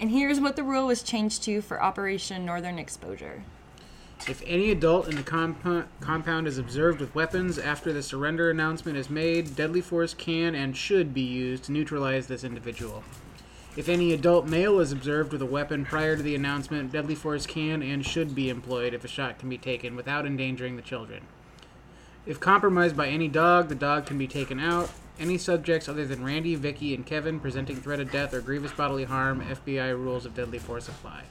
And 0.00 0.10
here's 0.10 0.40
what 0.40 0.56
the 0.56 0.62
rule 0.62 0.86
was 0.86 1.02
changed 1.02 1.42
to 1.42 1.60
for 1.60 1.82
Operation 1.82 2.46
Northern 2.46 2.78
Exposure. 2.78 3.44
If 4.26 4.42
any 4.46 4.70
adult 4.70 5.08
in 5.08 5.16
the 5.16 5.22
comp- 5.22 5.88
compound 6.00 6.46
is 6.46 6.56
observed 6.56 7.00
with 7.00 7.14
weapons 7.14 7.58
after 7.58 7.92
the 7.92 8.02
surrender 8.02 8.50
announcement 8.50 8.96
is 8.96 9.10
made, 9.10 9.56
deadly 9.56 9.82
force 9.82 10.14
can 10.14 10.54
and 10.54 10.74
should 10.74 11.12
be 11.12 11.20
used 11.20 11.64
to 11.64 11.72
neutralize 11.72 12.28
this 12.28 12.44
individual. 12.44 13.04
If 13.76 13.90
any 13.90 14.14
adult 14.14 14.46
male 14.46 14.80
is 14.80 14.90
observed 14.90 15.32
with 15.32 15.42
a 15.42 15.46
weapon 15.46 15.84
prior 15.84 16.16
to 16.16 16.22
the 16.22 16.34
announcement, 16.34 16.92
deadly 16.92 17.14
force 17.14 17.46
can 17.46 17.82
and 17.82 18.04
should 18.04 18.34
be 18.34 18.48
employed 18.48 18.94
if 18.94 19.04
a 19.04 19.08
shot 19.08 19.38
can 19.38 19.50
be 19.50 19.58
taken 19.58 19.96
without 19.96 20.24
endangering 20.24 20.76
the 20.76 20.82
children. 20.82 21.24
If 22.24 22.40
compromised 22.40 22.96
by 22.96 23.08
any 23.08 23.28
dog, 23.28 23.68
the 23.68 23.74
dog 23.74 24.06
can 24.06 24.16
be 24.16 24.26
taken 24.26 24.60
out. 24.60 24.90
Any 25.20 25.36
subjects 25.36 25.86
other 25.86 26.06
than 26.06 26.24
Randy, 26.24 26.54
Vicky, 26.54 26.94
and 26.94 27.04
Kevin 27.04 27.40
presenting 27.40 27.76
threat 27.76 28.00
of 28.00 28.10
death 28.10 28.32
or 28.32 28.40
grievous 28.40 28.72
bodily 28.72 29.04
harm, 29.04 29.42
FBI 29.42 29.92
rules 29.92 30.24
of 30.24 30.34
deadly 30.34 30.58
force 30.58 30.88
apply. 30.88 31.24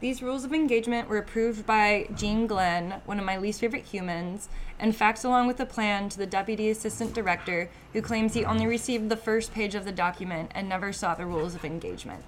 These 0.00 0.20
rules 0.20 0.44
of 0.44 0.52
engagement 0.52 1.08
were 1.08 1.18
approved 1.18 1.64
by 1.64 2.08
Gene 2.16 2.48
Glenn, 2.48 3.00
one 3.06 3.20
of 3.20 3.24
my 3.24 3.36
least 3.36 3.60
favorite 3.60 3.84
humans, 3.84 4.48
and 4.76 4.92
faxed 4.92 5.24
along 5.24 5.46
with 5.46 5.56
the 5.56 5.64
plan 5.64 6.08
to 6.08 6.18
the 6.18 6.26
Deputy 6.26 6.68
Assistant 6.68 7.14
Director, 7.14 7.70
who 7.92 8.02
claims 8.02 8.34
he 8.34 8.44
only 8.44 8.66
received 8.66 9.08
the 9.08 9.16
first 9.16 9.54
page 9.54 9.76
of 9.76 9.84
the 9.84 9.92
document 9.92 10.50
and 10.52 10.68
never 10.68 10.92
saw 10.92 11.14
the 11.14 11.26
rules 11.26 11.54
of 11.54 11.64
engagement. 11.64 12.24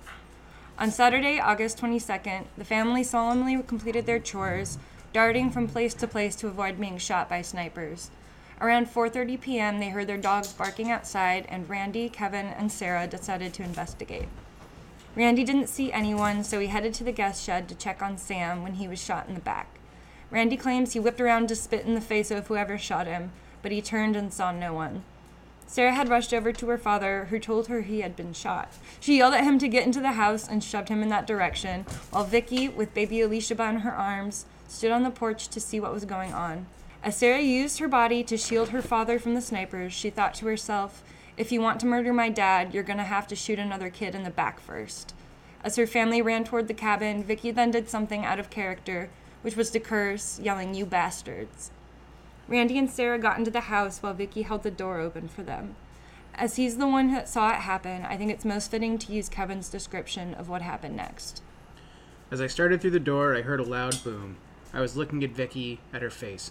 On 0.78 0.92
Saturday, 0.92 1.40
August 1.40 1.78
22nd, 1.78 2.44
the 2.56 2.64
family 2.64 3.02
solemnly 3.02 3.60
completed 3.64 4.06
their 4.06 4.20
chores, 4.20 4.78
darting 5.12 5.50
from 5.50 5.66
place 5.66 5.92
to 5.94 6.06
place 6.06 6.36
to 6.36 6.46
avoid 6.46 6.78
being 6.78 6.98
shot 6.98 7.28
by 7.28 7.42
snipers. 7.42 8.10
Around 8.58 8.86
4:30 8.86 9.40
p.m., 9.40 9.78
they 9.80 9.90
heard 9.90 10.06
their 10.06 10.16
dogs 10.16 10.52
barking 10.52 10.90
outside, 10.90 11.44
and 11.48 11.68
Randy, 11.68 12.08
Kevin, 12.08 12.46
and 12.46 12.72
Sarah 12.72 13.06
decided 13.06 13.52
to 13.54 13.62
investigate. 13.62 14.28
Randy 15.14 15.44
didn't 15.44 15.68
see 15.68 15.92
anyone, 15.92 16.42
so 16.42 16.58
he 16.58 16.68
headed 16.68 16.94
to 16.94 17.04
the 17.04 17.12
guest 17.12 17.44
shed 17.44 17.68
to 17.68 17.74
check 17.74 18.02
on 18.02 18.16
Sam 18.16 18.62
when 18.62 18.74
he 18.74 18.88
was 18.88 19.02
shot 19.02 19.28
in 19.28 19.34
the 19.34 19.40
back. 19.40 19.78
Randy 20.30 20.56
claims 20.56 20.92
he 20.92 21.00
whipped 21.00 21.20
around 21.20 21.48
to 21.48 21.56
spit 21.56 21.84
in 21.84 21.94
the 21.94 22.00
face 22.00 22.30
of 22.30 22.46
whoever 22.46 22.78
shot 22.78 23.06
him, 23.06 23.32
but 23.62 23.72
he 23.72 23.82
turned 23.82 24.16
and 24.16 24.32
saw 24.32 24.52
no 24.52 24.72
one. 24.72 25.04
Sarah 25.66 25.94
had 25.94 26.08
rushed 26.08 26.32
over 26.32 26.52
to 26.52 26.68
her 26.68 26.78
father, 26.78 27.26
who 27.30 27.38
told 27.38 27.66
her 27.66 27.82
he 27.82 28.00
had 28.00 28.16
been 28.16 28.32
shot. 28.32 28.72
She 29.00 29.18
yelled 29.18 29.34
at 29.34 29.44
him 29.44 29.58
to 29.58 29.68
get 29.68 29.84
into 29.84 30.00
the 30.00 30.12
house 30.12 30.48
and 30.48 30.62
shoved 30.62 30.88
him 30.88 31.02
in 31.02 31.08
that 31.10 31.26
direction, 31.26 31.84
while 32.10 32.24
Vicky, 32.24 32.68
with 32.68 32.94
baby 32.94 33.20
Alicia 33.20 33.60
in 33.64 33.80
her 33.80 33.92
arms, 33.92 34.46
stood 34.68 34.92
on 34.92 35.02
the 35.02 35.10
porch 35.10 35.48
to 35.48 35.60
see 35.60 35.78
what 35.78 35.92
was 35.92 36.04
going 36.04 36.32
on. 36.32 36.66
As 37.06 37.16
Sarah 37.16 37.40
used 37.40 37.78
her 37.78 37.86
body 37.86 38.24
to 38.24 38.36
shield 38.36 38.70
her 38.70 38.82
father 38.82 39.20
from 39.20 39.34
the 39.34 39.40
snipers, 39.40 39.92
she 39.92 40.10
thought 40.10 40.34
to 40.34 40.46
herself, 40.46 41.04
if 41.36 41.52
you 41.52 41.60
want 41.60 41.78
to 41.78 41.86
murder 41.86 42.12
my 42.12 42.28
dad, 42.28 42.74
you're 42.74 42.82
going 42.82 42.98
to 42.98 43.04
have 43.04 43.28
to 43.28 43.36
shoot 43.36 43.60
another 43.60 43.90
kid 43.90 44.16
in 44.16 44.24
the 44.24 44.30
back 44.30 44.58
first. 44.58 45.14
As 45.62 45.76
her 45.76 45.86
family 45.86 46.20
ran 46.20 46.42
toward 46.42 46.66
the 46.66 46.74
cabin, 46.74 47.22
Vicky 47.22 47.52
then 47.52 47.70
did 47.70 47.88
something 47.88 48.24
out 48.24 48.40
of 48.40 48.50
character, 48.50 49.08
which 49.42 49.54
was 49.54 49.70
to 49.70 49.78
curse, 49.78 50.40
yelling, 50.40 50.74
You 50.74 50.84
bastards. 50.84 51.70
Randy 52.48 52.76
and 52.76 52.90
Sarah 52.90 53.20
got 53.20 53.38
into 53.38 53.52
the 53.52 53.60
house 53.60 54.02
while 54.02 54.12
Vicky 54.12 54.42
held 54.42 54.64
the 54.64 54.72
door 54.72 54.98
open 54.98 55.28
for 55.28 55.44
them. 55.44 55.76
As 56.34 56.56
he's 56.56 56.76
the 56.76 56.88
one 56.88 57.12
that 57.12 57.28
saw 57.28 57.50
it 57.50 57.60
happen, 57.60 58.04
I 58.04 58.16
think 58.16 58.32
it's 58.32 58.44
most 58.44 58.68
fitting 58.68 58.98
to 58.98 59.12
use 59.12 59.28
Kevin's 59.28 59.68
description 59.68 60.34
of 60.34 60.48
what 60.48 60.62
happened 60.62 60.96
next. 60.96 61.40
As 62.32 62.40
I 62.40 62.48
started 62.48 62.80
through 62.80 62.90
the 62.90 62.98
door, 62.98 63.36
I 63.36 63.42
heard 63.42 63.60
a 63.60 63.62
loud 63.62 64.02
boom. 64.02 64.38
I 64.74 64.80
was 64.80 64.96
looking 64.96 65.22
at 65.22 65.30
Vicky, 65.30 65.78
at 65.92 66.02
her 66.02 66.10
face. 66.10 66.50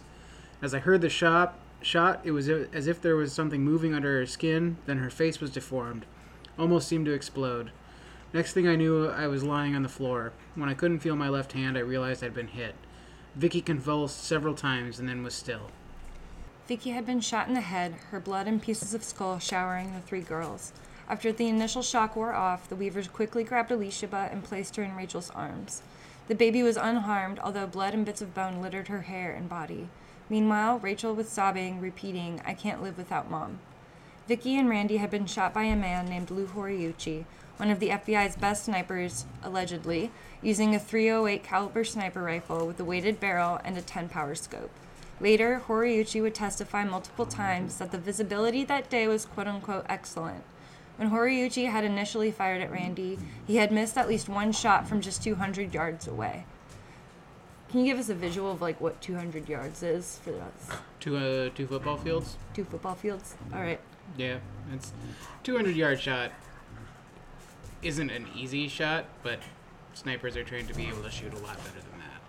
As 0.61 0.73
I 0.73 0.79
heard 0.79 1.01
the 1.01 1.09
shot, 1.09 1.57
shot, 1.81 2.21
it 2.23 2.31
was 2.31 2.49
as 2.49 2.87
if 2.87 3.01
there 3.01 3.15
was 3.15 3.33
something 3.33 3.63
moving 3.63 3.93
under 3.93 4.19
her 4.19 4.25
skin, 4.25 4.77
then 4.85 4.97
her 4.97 5.09
face 5.09 5.39
was 5.39 5.51
deformed, 5.51 6.05
almost 6.57 6.87
seemed 6.87 7.05
to 7.05 7.13
explode. 7.13 7.71
Next 8.33 8.53
thing 8.53 8.67
I 8.67 8.75
knew, 8.75 9.07
I 9.07 9.27
was 9.27 9.43
lying 9.43 9.75
on 9.75 9.83
the 9.83 9.89
floor. 9.89 10.33
When 10.55 10.69
I 10.69 10.73
couldn't 10.73 10.99
feel 10.99 11.15
my 11.15 11.29
left 11.29 11.53
hand, 11.53 11.77
I 11.77 11.81
realized 11.81 12.23
I'd 12.23 12.33
been 12.33 12.47
hit. 12.47 12.75
Vicky 13.35 13.61
convulsed 13.61 14.23
several 14.23 14.55
times 14.55 14.99
and 14.99 15.07
then 15.07 15.23
was 15.23 15.33
still. 15.33 15.71
Vicky 16.67 16.91
had 16.91 17.05
been 17.05 17.21
shot 17.21 17.47
in 17.47 17.53
the 17.53 17.61
head, 17.61 17.93
her 18.09 18.19
blood 18.19 18.47
and 18.47 18.61
pieces 18.61 18.93
of 18.93 19.03
skull 19.03 19.39
showering 19.39 19.93
the 19.93 20.01
three 20.01 20.21
girls. 20.21 20.73
After 21.07 21.31
the 21.31 21.47
initial 21.47 21.83
shock 21.83 22.15
wore 22.15 22.33
off, 22.33 22.67
the 22.67 22.75
Weavers 22.75 23.07
quickly 23.07 23.43
grabbed 23.43 23.69
Elisheba 23.69 24.31
and 24.31 24.43
placed 24.43 24.75
her 24.75 24.83
in 24.83 24.95
Rachel's 24.95 25.29
arms. 25.31 25.83
The 26.27 26.35
baby 26.35 26.63
was 26.63 26.77
unharmed, 26.77 27.39
although 27.39 27.67
blood 27.67 27.93
and 27.93 28.05
bits 28.05 28.21
of 28.21 28.33
bone 28.33 28.61
littered 28.61 28.87
her 28.87 29.01
hair 29.01 29.31
and 29.31 29.47
body. 29.47 29.89
Meanwhile, 30.27 30.79
Rachel 30.79 31.13
was 31.13 31.29
sobbing, 31.29 31.79
repeating, 31.79 32.41
I 32.43 32.55
can't 32.55 32.81
live 32.81 32.97
without 32.97 33.29
mom. 33.29 33.59
Vicky 34.27 34.57
and 34.57 34.67
Randy 34.67 34.97
had 34.97 35.11
been 35.11 35.27
shot 35.27 35.53
by 35.53 35.63
a 35.63 35.75
man 35.75 36.07
named 36.07 36.31
Lou 36.31 36.47
Horiuchi, 36.47 37.25
one 37.57 37.69
of 37.69 37.79
the 37.79 37.89
FBI's 37.89 38.35
best 38.35 38.65
snipers, 38.65 39.25
allegedly, 39.43 40.09
using 40.41 40.73
a 40.73 40.79
308 40.79 41.43
caliber 41.43 41.83
sniper 41.83 42.23
rifle 42.23 42.65
with 42.65 42.79
a 42.79 42.83
weighted 42.83 43.19
barrel 43.19 43.59
and 43.63 43.77
a 43.77 43.81
10 43.81 44.09
power 44.09 44.33
scope. 44.33 44.71
Later, 45.21 45.61
Horiuchi 45.67 46.21
would 46.23 46.33
testify 46.33 46.83
multiple 46.83 47.27
times 47.27 47.77
that 47.77 47.91
the 47.91 47.99
visibility 47.99 48.65
that 48.65 48.89
day 48.89 49.07
was 49.07 49.25
quote 49.25 49.47
unquote 49.47 49.85
excellent. 49.87 50.43
When 50.97 51.11
Horiuchi 51.11 51.69
had 51.69 51.83
initially 51.83 52.31
fired 52.31 52.61
at 52.61 52.71
Randy, 52.71 53.19
he 53.45 53.57
had 53.57 53.71
missed 53.71 53.97
at 53.97 54.07
least 54.07 54.29
one 54.29 54.51
shot 54.51 54.87
from 54.87 55.01
just 55.01 55.21
200 55.23 55.73
yards 55.73 56.07
away. 56.07 56.45
Can 57.69 57.81
you 57.81 57.91
give 57.91 57.99
us 57.99 58.09
a 58.09 58.15
visual 58.15 58.51
of 58.51 58.61
like 58.61 58.79
what 58.79 59.01
200 59.01 59.49
yards 59.49 59.83
is 59.83 60.19
for 60.23 60.31
us? 60.31 60.79
Two 61.01 61.17
uh, 61.17 61.49
two 61.53 61.67
football 61.67 61.97
fields. 61.97 62.37
Two 62.53 62.63
football 62.63 62.95
fields. 62.95 63.35
All 63.53 63.61
right. 63.61 63.79
Yeah, 64.17 64.37
it's 64.73 64.93
200 65.43 65.75
yard 65.75 65.99
shot. 65.99 66.31
Isn't 67.81 68.09
an 68.09 68.27
easy 68.33 68.69
shot, 68.69 69.05
but 69.23 69.39
snipers 69.93 70.37
are 70.37 70.43
trained 70.43 70.69
to 70.69 70.73
be 70.73 70.87
able 70.87 71.03
to 71.03 71.11
shoot 71.11 71.33
a 71.33 71.39
lot 71.39 71.57
better 71.57 71.81
than 71.81 71.99
that. 71.99 72.21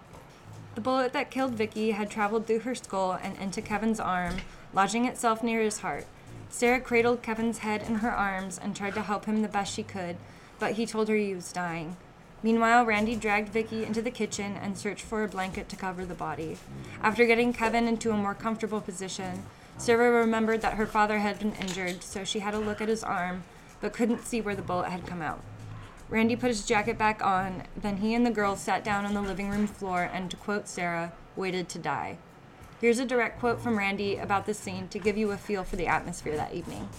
The 0.74 0.80
bullet 0.80 1.12
that 1.12 1.30
killed 1.30 1.52
Vicky 1.54 1.92
had 1.92 2.10
traveled 2.10 2.46
through 2.46 2.60
her 2.60 2.74
skull 2.74 3.12
and 3.12 3.36
into 3.38 3.62
Kevin's 3.62 4.00
arm, 4.00 4.38
lodging 4.74 5.04
itself 5.04 5.42
near 5.42 5.62
his 5.62 5.78
heart. 5.78 6.06
Sarah 6.48 6.80
cradled 6.80 7.22
Kevin's 7.22 7.58
head 7.58 7.82
in 7.82 7.96
her 7.96 8.10
arms 8.10 8.58
and 8.58 8.74
tried 8.74 8.94
to 8.94 9.02
help 9.02 9.26
him 9.26 9.42
the 9.42 9.48
best 9.48 9.74
she 9.74 9.82
could, 9.82 10.16
but 10.58 10.72
he 10.72 10.86
told 10.86 11.08
her 11.08 11.16
he 11.16 11.34
was 11.34 11.52
dying. 11.52 11.96
Meanwhile, 12.42 12.86
Randy 12.86 13.16
dragged 13.16 13.48
Vicky 13.48 13.84
into 13.84 14.00
the 14.00 14.10
kitchen 14.10 14.56
and 14.56 14.78
searched 14.78 15.04
for 15.04 15.24
a 15.24 15.28
blanket 15.28 15.68
to 15.68 15.76
cover 15.76 16.04
the 16.04 16.14
body. 16.14 16.58
After 17.02 17.26
getting 17.26 17.52
Kevin 17.52 17.88
into 17.88 18.10
a 18.10 18.16
more 18.16 18.34
comfortable 18.34 18.80
position, 18.80 19.42
Sarah 19.78 20.10
remembered 20.10 20.62
that 20.62 20.74
her 20.74 20.86
father 20.86 21.18
had 21.18 21.38
been 21.38 21.54
injured, 21.54 22.02
so 22.02 22.24
she 22.24 22.38
had 22.38 22.54
a 22.54 22.58
look 22.58 22.80
at 22.80 22.88
his 22.88 23.04
arm, 23.04 23.44
but 23.80 23.92
couldn't 23.92 24.24
see 24.24 24.40
where 24.40 24.54
the 24.54 24.62
bullet 24.62 24.90
had 24.90 25.06
come 25.06 25.22
out. 25.22 25.40
Randy 26.08 26.36
put 26.36 26.48
his 26.48 26.64
jacket 26.64 26.96
back 26.96 27.24
on, 27.24 27.64
then 27.76 27.96
he 27.96 28.14
and 28.14 28.24
the 28.24 28.30
girls 28.30 28.60
sat 28.60 28.84
down 28.84 29.04
on 29.04 29.12
the 29.12 29.20
living 29.20 29.50
room 29.50 29.66
floor 29.66 30.08
and, 30.12 30.30
to 30.30 30.36
quote 30.36 30.68
Sarah, 30.68 31.12
waited 31.34 31.68
to 31.70 31.78
die. 31.78 32.18
Here's 32.78 32.98
a 32.98 33.06
direct 33.06 33.40
quote 33.40 33.60
from 33.60 33.78
Randy 33.78 34.18
about 34.18 34.44
this 34.44 34.58
scene 34.58 34.88
to 34.88 34.98
give 34.98 35.16
you 35.16 35.30
a 35.30 35.38
feel 35.38 35.64
for 35.64 35.76
the 35.76 35.86
atmosphere 35.86 36.36
that 36.36 36.52
evening. 36.52 36.90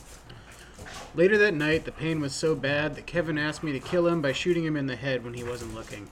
Later 1.14 1.38
that 1.38 1.54
night, 1.54 1.86
the 1.86 1.92
pain 1.92 2.20
was 2.20 2.34
so 2.34 2.56
bad 2.56 2.96
that 2.96 3.06
Kevin 3.06 3.38
asked 3.38 3.62
me 3.62 3.72
to 3.74 3.80
kill 3.80 4.08
him 4.08 4.20
by 4.20 4.32
shooting 4.32 4.66
him 4.66 4.76
in 4.76 4.88
the 4.88 4.96
head 4.96 5.24
when 5.24 5.36
he 5.36 5.44
wasn't 5.44 5.76
looking. 5.76 6.10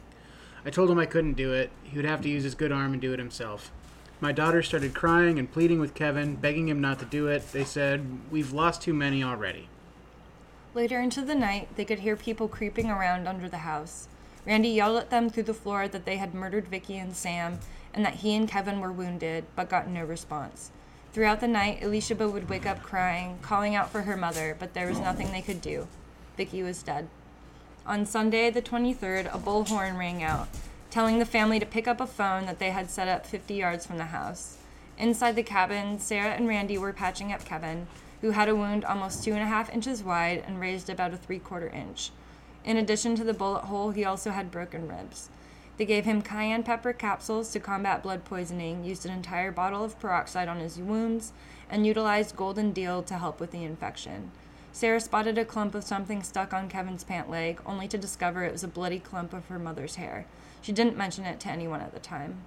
I 0.64 0.70
told 0.70 0.92
him 0.92 1.00
I 1.00 1.08
couldn't 1.08 1.34
do 1.34 1.52
it. 1.52 1.72
He 1.84 1.98
would 1.98 2.06
have 2.06 2.22
to 2.22 2.30
use 2.30 2.44
his 2.44 2.54
good 2.54 2.72
arm 2.72 2.94
and 2.94 3.02
do 3.02 3.14
it 3.14 3.20
himself. 3.20 3.72
My 4.22 4.32
daughter 4.32 4.62
started 4.62 4.94
crying 4.94 5.40
and 5.40 5.52
pleading 5.52 5.80
with 5.80 5.96
Kevin, 5.96 6.36
begging 6.36 6.70
him 6.70 6.80
not 6.80 7.00
to 7.00 7.06
do 7.06 7.28
it. 7.28 7.52
They 7.52 7.64
said, 7.64 8.20
We've 8.32 8.54
lost 8.54 8.84
too 8.84 8.94
many 8.94 9.24
already. 9.24 9.68
Later 10.76 11.00
into 11.00 11.22
the 11.22 11.36
night, 11.36 11.70
they 11.76 11.86
could 11.86 12.00
hear 12.00 12.16
people 12.16 12.48
creeping 12.48 12.90
around 12.90 13.28
under 13.28 13.50
the 13.50 13.60
house. 13.60 14.08
Randy 14.46 14.70
yelled 14.70 14.98
at 14.98 15.10
them 15.10 15.30
through 15.30 15.44
the 15.44 15.54
floor 15.54 15.88
that 15.88 16.06
they 16.06 16.18
had 16.18 16.36
murdered 16.36 16.68
Vicky 16.68 16.98
and 16.98 17.16
Sam 17.16 17.60
and 17.96 18.06
that 18.06 18.16
he 18.16 18.36
and 18.36 18.48
Kevin 18.48 18.82
were 18.82 18.92
wounded, 18.92 19.46
but 19.56 19.70
got 19.70 19.88
no 19.88 20.04
response. 20.04 20.70
Throughout 21.14 21.40
the 21.40 21.48
night, 21.48 21.80
Elisheba 21.82 22.30
would 22.30 22.50
wake 22.50 22.66
up 22.66 22.84
crying, 22.84 23.40
calling 23.42 23.74
out 23.74 23.90
for 23.90 24.02
her 24.02 24.18
mother, 24.18 24.56
but 24.60 24.74
there 24.74 24.88
was 24.88 25.00
nothing 25.00 25.32
they 25.32 25.42
could 25.42 25.62
do. 25.62 25.88
Vicky 26.36 26.62
was 26.62 26.84
dead. 26.84 27.08
On 27.88 28.06
Sunday, 28.06 28.50
the 28.50 28.62
23rd, 28.62 29.34
a 29.34 29.40
bullhorn 29.40 29.98
rang 29.98 30.22
out, 30.22 30.50
telling 30.92 31.18
the 31.18 31.26
family 31.26 31.58
to 31.58 31.66
pick 31.66 31.88
up 31.88 32.02
a 32.02 32.08
phone 32.08 32.46
that 32.48 32.60
they 32.60 32.72
had 32.72 32.90
set 32.90 33.08
up 33.08 33.26
50 33.26 33.54
yards 33.54 33.86
from 33.86 33.98
the 33.98 34.06
house. 34.06 34.58
Inside 34.98 35.38
the 35.38 35.44
cabin, 35.44 36.00
Sarah 36.00 36.34
and 36.34 36.50
Randy 36.50 36.78
were 36.78 36.92
patching 36.92 37.32
up 37.32 37.46
Kevin, 37.46 37.88
who 38.20 38.32
had 38.32 38.50
a 38.50 38.56
wound 38.56 38.84
almost 38.84 39.24
two 39.24 39.32
and 39.32 39.42
a 39.42 39.46
half 39.46 39.74
inches 39.74 40.04
wide 40.04 40.44
and 40.46 40.60
raised 40.60 40.90
about 40.90 41.14
a 41.14 41.18
three 41.18 41.40
quarter 41.40 41.70
inch. 41.70 42.12
In 42.66 42.76
addition 42.76 43.16
to 43.16 43.24
the 43.24 43.34
bullet 43.34 43.66
hole, 43.66 43.92
he 43.92 44.04
also 44.04 44.32
had 44.32 44.52
broken 44.52 44.88
ribs. 44.88 45.30
They 45.78 45.86
gave 45.86 46.06
him 46.06 46.22
cayenne 46.22 46.64
pepper 46.64 46.94
capsules 46.94 47.52
to 47.52 47.60
combat 47.60 48.02
blood 48.02 48.24
poisoning, 48.24 48.86
used 48.86 49.06
an 49.06 49.12
entire 49.12 49.52
bottle 49.52 49.84
of 49.84 50.00
peroxide 50.00 50.48
on 50.48 50.60
his 50.60 50.78
wounds, 50.78 51.34
and 51.70 51.86
utilized 51.86 52.36
goldenseal 52.36 53.06
to 53.06 53.18
help 53.18 53.40
with 53.40 53.52
the 53.52 53.64
infection. 53.64 54.32
Sarah 54.72 55.00
spotted 55.00 55.38
a 55.38 55.46
clump 55.46 55.76
of 55.76 55.84
something 55.84 56.24
stuck 56.24 56.54
on 56.54 56.70
Kevin's 56.70 57.04
pant 57.04 57.30
leg, 57.30 57.62
only 57.66 57.88
to 57.88 57.98
discover 57.98 58.44
it 58.44 58.52
was 58.52 58.64
a 58.64 58.68
bloody 58.70 59.00
clump 59.00 59.34
of 59.34 59.48
her 59.48 59.60
mother's 59.60 59.96
hair. 59.96 60.26
She 60.62 60.72
didn't 60.72 60.98
mention 60.98 61.26
it 61.26 61.40
to 61.42 61.50
anyone 61.50 61.82
at 61.82 61.94
the 61.94 62.00
time. 62.00 62.40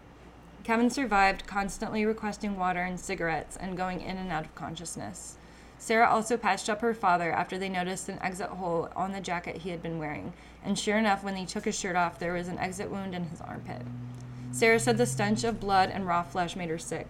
Kevin 0.65 0.91
survived, 0.91 1.47
constantly 1.47 2.05
requesting 2.05 2.57
water 2.57 2.83
and 2.83 3.01
cigarettes 3.01 3.57
and 3.57 3.77
going 3.77 4.01
in 4.01 4.19
and 4.19 4.31
out 4.31 4.45
of 4.45 4.55
consciousness. 4.55 5.37
Sarah 5.79 6.09
also 6.09 6.37
patched 6.37 6.69
up 6.69 6.81
her 6.81 6.93
father 6.93 7.33
after 7.33 7.57
they 7.57 7.69
noticed 7.69 8.09
an 8.09 8.19
exit 8.21 8.49
hole 8.49 8.91
on 8.97 9.13
the 9.13 9.21
jacket 9.21 9.59
he 9.59 9.71
had 9.71 9.83
been 9.83 9.99
wearing, 9.99 10.33
and 10.65 10.79
sure 10.79 10.99
enough, 10.99 11.23
when 11.23 11.37
he 11.37 11.47
took 11.47 11.65
his 11.65 11.79
shirt 11.79 11.97
off, 11.97 12.19
there 12.19 12.33
was 12.33 12.49
an 12.49 12.59
exit 12.59 12.91
wound 12.91 13.15
in 13.15 13.27
his 13.27 13.41
armpit. 13.41 13.83
Sarah 14.51 14.81
said 14.81 14.99
the 14.99 15.07
stench 15.07 15.45
of 15.45 15.61
blood 15.61 15.91
and 15.91 16.07
raw 16.07 16.23
flesh 16.23 16.57
made 16.57 16.69
her 16.69 16.79
sick. 16.79 17.07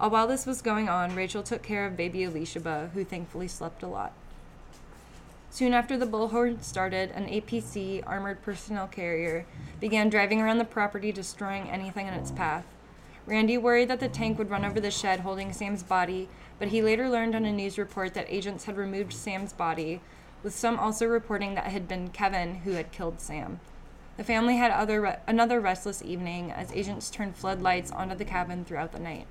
All 0.00 0.10
while 0.10 0.26
this 0.26 0.46
was 0.46 0.62
going 0.62 0.88
on, 0.88 1.14
Rachel 1.14 1.42
took 1.42 1.62
care 1.62 1.86
of 1.86 1.96
baby 1.96 2.20
Elisheba, 2.20 2.90
who 2.90 3.04
thankfully 3.04 3.48
slept 3.48 3.82
a 3.82 3.86
lot. 3.86 4.12
Soon 5.50 5.74
after 5.74 5.98
the 5.98 6.06
bullhorn 6.06 6.62
started, 6.62 7.10
an 7.10 7.26
APC 7.26 8.02
armored 8.06 8.40
personnel 8.42 8.86
carrier 8.86 9.44
began 9.78 10.08
driving 10.08 10.40
around 10.40 10.58
the 10.58 10.64
property, 10.64 11.12
destroying 11.12 11.68
anything 11.68 12.06
in 12.06 12.14
its 12.14 12.30
path. 12.30 12.64
Randy 13.26 13.58
worried 13.58 13.88
that 13.88 14.00
the 14.00 14.08
tank 14.08 14.38
would 14.38 14.50
run 14.50 14.64
over 14.64 14.80
the 14.80 14.90
shed 14.90 15.20
holding 15.20 15.52
Sam's 15.52 15.82
body, 15.82 16.28
but 16.60 16.68
he 16.68 16.82
later 16.82 17.08
learned 17.08 17.34
on 17.34 17.46
a 17.46 17.52
news 17.52 17.78
report 17.78 18.12
that 18.14 18.26
agents 18.28 18.66
had 18.66 18.76
removed 18.76 19.14
Sam's 19.14 19.54
body, 19.54 20.00
with 20.42 20.54
some 20.54 20.78
also 20.78 21.06
reporting 21.06 21.54
that 21.54 21.66
it 21.66 21.72
had 21.72 21.88
been 21.88 22.10
Kevin 22.10 22.56
who 22.56 22.72
had 22.72 22.92
killed 22.92 23.18
Sam. 23.18 23.58
The 24.18 24.24
family 24.24 24.56
had 24.56 24.70
other 24.70 25.00
re- 25.00 25.16
another 25.26 25.58
restless 25.58 26.02
evening 26.02 26.52
as 26.52 26.70
agents 26.72 27.08
turned 27.08 27.34
floodlights 27.34 27.90
onto 27.90 28.14
the 28.14 28.26
cabin 28.26 28.66
throughout 28.66 28.92
the 28.92 28.98
night. 28.98 29.26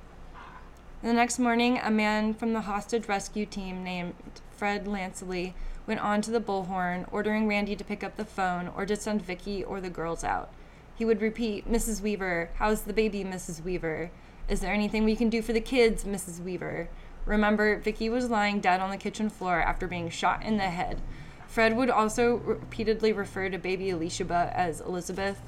The 1.03 1.13
next 1.13 1.37
morning, 1.37 1.79
a 1.81 1.91
man 1.91 2.33
from 2.33 2.53
the 2.53 2.61
hostage 2.61 3.07
rescue 3.07 3.45
team 3.45 3.83
named 3.83 4.15
Fred 4.57 4.85
Lanceley 4.85 5.53
went 5.85 6.01
on 6.01 6.21
to 6.23 6.31
the 6.31 6.41
bullhorn, 6.41 7.07
ordering 7.11 7.47
Randy 7.47 7.75
to 7.75 7.83
pick 7.83 8.03
up 8.03 8.17
the 8.17 8.25
phone 8.25 8.67
or 8.75 8.87
to 8.87 8.95
send 8.95 9.21
Vicky 9.21 9.63
or 9.63 9.79
the 9.79 9.89
girls 9.91 10.23
out. 10.23 10.49
He 10.95 11.05
would 11.05 11.21
repeat, 11.21 11.71
Mrs. 11.71 12.01
Weaver, 12.01 12.49
how's 12.55 12.81
the 12.81 12.93
baby, 12.93 13.23
Mrs. 13.23 13.63
Weaver? 13.63 14.09
Is 14.49 14.61
there 14.61 14.73
anything 14.73 15.05
we 15.05 15.15
can 15.15 15.29
do 15.29 15.43
for 15.43 15.53
the 15.53 15.61
kids, 15.61 16.03
Mrs. 16.03 16.43
Weaver? 16.43 16.89
Remember, 17.25 17.77
Vicky 17.77 18.09
was 18.09 18.29
lying 18.29 18.59
dead 18.59 18.79
on 18.79 18.89
the 18.89 18.97
kitchen 18.97 19.29
floor 19.29 19.59
after 19.61 19.87
being 19.87 20.09
shot 20.09 20.43
in 20.43 20.57
the 20.57 20.63
head. 20.63 20.99
Fred 21.47 21.75
would 21.75 21.89
also 21.89 22.35
repeatedly 22.37 23.11
refer 23.11 23.49
to 23.49 23.57
baby 23.57 23.87
Elisheba 23.87 24.53
as 24.53 24.81
Elizabeth, 24.81 25.41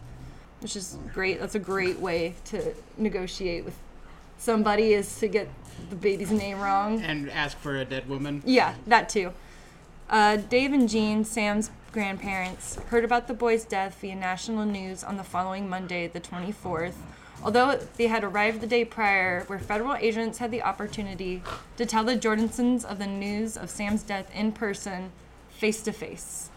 which 0.59 0.75
is 0.75 0.97
great. 1.13 1.39
That's 1.39 1.55
a 1.55 1.59
great 1.59 1.99
way 1.99 2.35
to 2.45 2.73
negotiate 2.97 3.65
with 3.65 3.77
somebody 4.37 4.93
is 4.93 5.19
to 5.19 5.27
get 5.27 5.47
the 5.89 5.95
baby's 5.95 6.31
name 6.31 6.59
wrong. 6.59 7.01
And 7.01 7.29
ask 7.29 7.57
for 7.57 7.77
a 7.77 7.85
dead 7.85 8.09
woman. 8.09 8.41
Yeah, 8.45 8.75
that 8.87 9.07
too. 9.09 9.33
Uh, 10.09 10.37
Dave 10.37 10.73
and 10.73 10.89
Jean, 10.89 11.23
Sam's 11.23 11.71
grandparents, 11.91 12.75
heard 12.89 13.05
about 13.05 13.27
the 13.27 13.33
boy's 13.33 13.63
death 13.63 13.99
via 14.01 14.15
national 14.15 14.65
news 14.65 15.03
on 15.03 15.17
the 15.17 15.23
following 15.23 15.69
Monday, 15.69 16.07
the 16.07 16.19
24th, 16.19 16.95
although 17.43 17.77
they 17.97 18.07
had 18.07 18.23
arrived 18.23 18.61
the 18.61 18.67
day 18.67 18.85
prior, 18.85 19.43
where 19.45 19.59
federal 19.59 19.95
agents 19.95 20.37
had 20.37 20.51
the 20.51 20.61
opportunity 20.61 21.41
to 21.77 21.85
tell 21.85 22.03
the 22.03 22.17
Jordansons 22.17 22.85
of 22.85 22.99
the 22.99 23.07
news 23.07 23.57
of 23.57 23.69
Sam's 23.69 24.03
death 24.03 24.29
in 24.33 24.51
person, 24.51 25.11
face 25.49 25.81
to 25.83 25.91
face. 25.91 26.49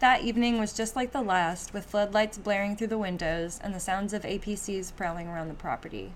That 0.00 0.22
evening 0.22 0.60
was 0.60 0.72
just 0.72 0.94
like 0.94 1.10
the 1.10 1.22
last, 1.22 1.74
with 1.74 1.86
floodlights 1.86 2.38
blaring 2.38 2.76
through 2.76 2.86
the 2.86 2.98
windows 2.98 3.58
and 3.62 3.74
the 3.74 3.80
sounds 3.80 4.12
of 4.12 4.22
APCs 4.22 4.94
prowling 4.94 5.26
around 5.26 5.48
the 5.48 5.54
property. 5.54 6.12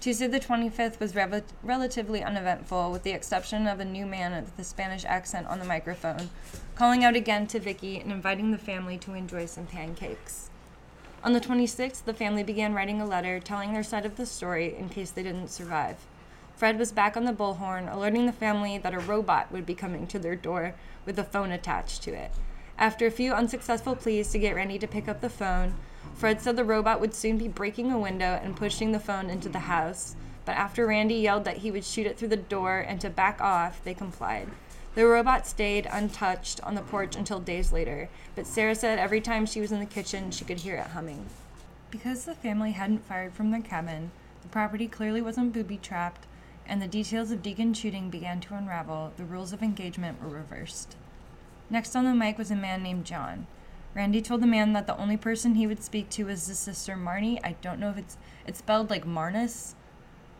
Tuesday 0.00 0.26
the 0.26 0.40
25th 0.40 1.00
was 1.00 1.14
rev- 1.14 1.44
relatively 1.62 2.22
uneventful, 2.22 2.90
with 2.90 3.04
the 3.04 3.12
exception 3.12 3.66
of 3.66 3.80
a 3.80 3.84
new 3.84 4.04
man 4.04 4.32
with 4.32 4.58
a 4.58 4.64
Spanish 4.64 5.04
accent 5.04 5.46
on 5.46 5.60
the 5.60 5.64
microphone, 5.64 6.28
calling 6.74 7.04
out 7.04 7.16
again 7.16 7.46
to 7.46 7.60
Vicky 7.60 8.00
and 8.00 8.12
inviting 8.12 8.50
the 8.50 8.58
family 8.58 8.98
to 8.98 9.14
enjoy 9.14 9.46
some 9.46 9.64
pancakes. 9.64 10.50
On 11.24 11.32
the 11.32 11.40
26th, 11.40 12.04
the 12.04 12.12
family 12.12 12.42
began 12.42 12.74
writing 12.74 13.00
a 13.00 13.06
letter 13.06 13.38
telling 13.38 13.72
their 13.72 13.84
side 13.84 14.04
of 14.04 14.16
the 14.16 14.26
story 14.26 14.74
in 14.76 14.88
case 14.88 15.12
they 15.12 15.22
didn't 15.22 15.50
survive. 15.50 15.98
Fred 16.56 16.80
was 16.80 16.90
back 16.90 17.16
on 17.16 17.24
the 17.24 17.32
bullhorn, 17.32 17.92
alerting 17.92 18.26
the 18.26 18.32
family 18.32 18.76
that 18.78 18.92
a 18.92 18.98
robot 18.98 19.52
would 19.52 19.64
be 19.64 19.74
coming 19.74 20.08
to 20.08 20.18
their 20.18 20.34
door 20.34 20.74
with 21.06 21.16
a 21.20 21.24
phone 21.24 21.52
attached 21.52 22.02
to 22.02 22.10
it. 22.12 22.32
After 22.76 23.06
a 23.06 23.10
few 23.12 23.32
unsuccessful 23.32 23.94
pleas 23.94 24.32
to 24.32 24.40
get 24.40 24.56
Randy 24.56 24.80
to 24.80 24.88
pick 24.88 25.06
up 25.06 25.20
the 25.20 25.30
phone, 25.30 25.74
Fred 26.14 26.40
said 26.40 26.56
the 26.56 26.64
robot 26.64 27.00
would 27.00 27.14
soon 27.14 27.38
be 27.38 27.46
breaking 27.46 27.92
a 27.92 27.98
window 28.00 28.40
and 28.42 28.56
pushing 28.56 28.90
the 28.90 28.98
phone 28.98 29.30
into 29.30 29.48
the 29.48 29.60
house. 29.60 30.16
But 30.44 30.56
after 30.56 30.88
Randy 30.88 31.14
yelled 31.14 31.44
that 31.44 31.58
he 31.58 31.70
would 31.70 31.84
shoot 31.84 32.08
it 32.08 32.18
through 32.18 32.28
the 32.28 32.36
door 32.36 32.80
and 32.80 33.00
to 33.00 33.08
back 33.08 33.40
off, 33.40 33.82
they 33.84 33.94
complied. 33.94 34.48
The 34.94 35.06
robot 35.06 35.46
stayed 35.46 35.88
untouched 35.90 36.62
on 36.62 36.74
the 36.74 36.82
porch 36.82 37.16
until 37.16 37.40
days 37.40 37.72
later, 37.72 38.10
but 38.34 38.46
Sarah 38.46 38.74
said 38.74 38.98
every 38.98 39.22
time 39.22 39.46
she 39.46 39.60
was 39.60 39.72
in 39.72 39.80
the 39.80 39.86
kitchen, 39.86 40.30
she 40.30 40.44
could 40.44 40.60
hear 40.60 40.76
it 40.76 40.88
humming. 40.88 41.26
Because 41.90 42.24
the 42.24 42.34
family 42.34 42.72
hadn't 42.72 43.06
fired 43.06 43.32
from 43.32 43.50
their 43.50 43.62
cabin, 43.62 44.10
the 44.42 44.48
property 44.48 44.88
clearly 44.88 45.22
wasn't 45.22 45.54
booby 45.54 45.78
trapped, 45.78 46.26
and 46.66 46.80
the 46.80 46.86
details 46.86 47.30
of 47.30 47.42
Degan's 47.42 47.78
shooting 47.78 48.10
began 48.10 48.40
to 48.40 48.54
unravel, 48.54 49.12
the 49.16 49.24
rules 49.24 49.52
of 49.52 49.62
engagement 49.62 50.22
were 50.22 50.28
reversed. 50.28 50.96
Next 51.70 51.96
on 51.96 52.04
the 52.04 52.14
mic 52.14 52.36
was 52.36 52.50
a 52.50 52.56
man 52.56 52.82
named 52.82 53.06
John. 53.06 53.46
Randy 53.94 54.20
told 54.20 54.42
the 54.42 54.46
man 54.46 54.74
that 54.74 54.86
the 54.86 54.96
only 54.96 55.16
person 55.16 55.54
he 55.54 55.66
would 55.66 55.82
speak 55.82 56.10
to 56.10 56.24
was 56.24 56.46
his 56.46 56.58
sister 56.58 56.96
Marnie. 56.96 57.40
I 57.44 57.56
don't 57.60 57.78
know 57.78 57.90
if 57.90 57.98
it's 57.98 58.16
it's 58.46 58.58
spelled 58.58 58.90
like 58.90 59.06
Marnis, 59.06 59.74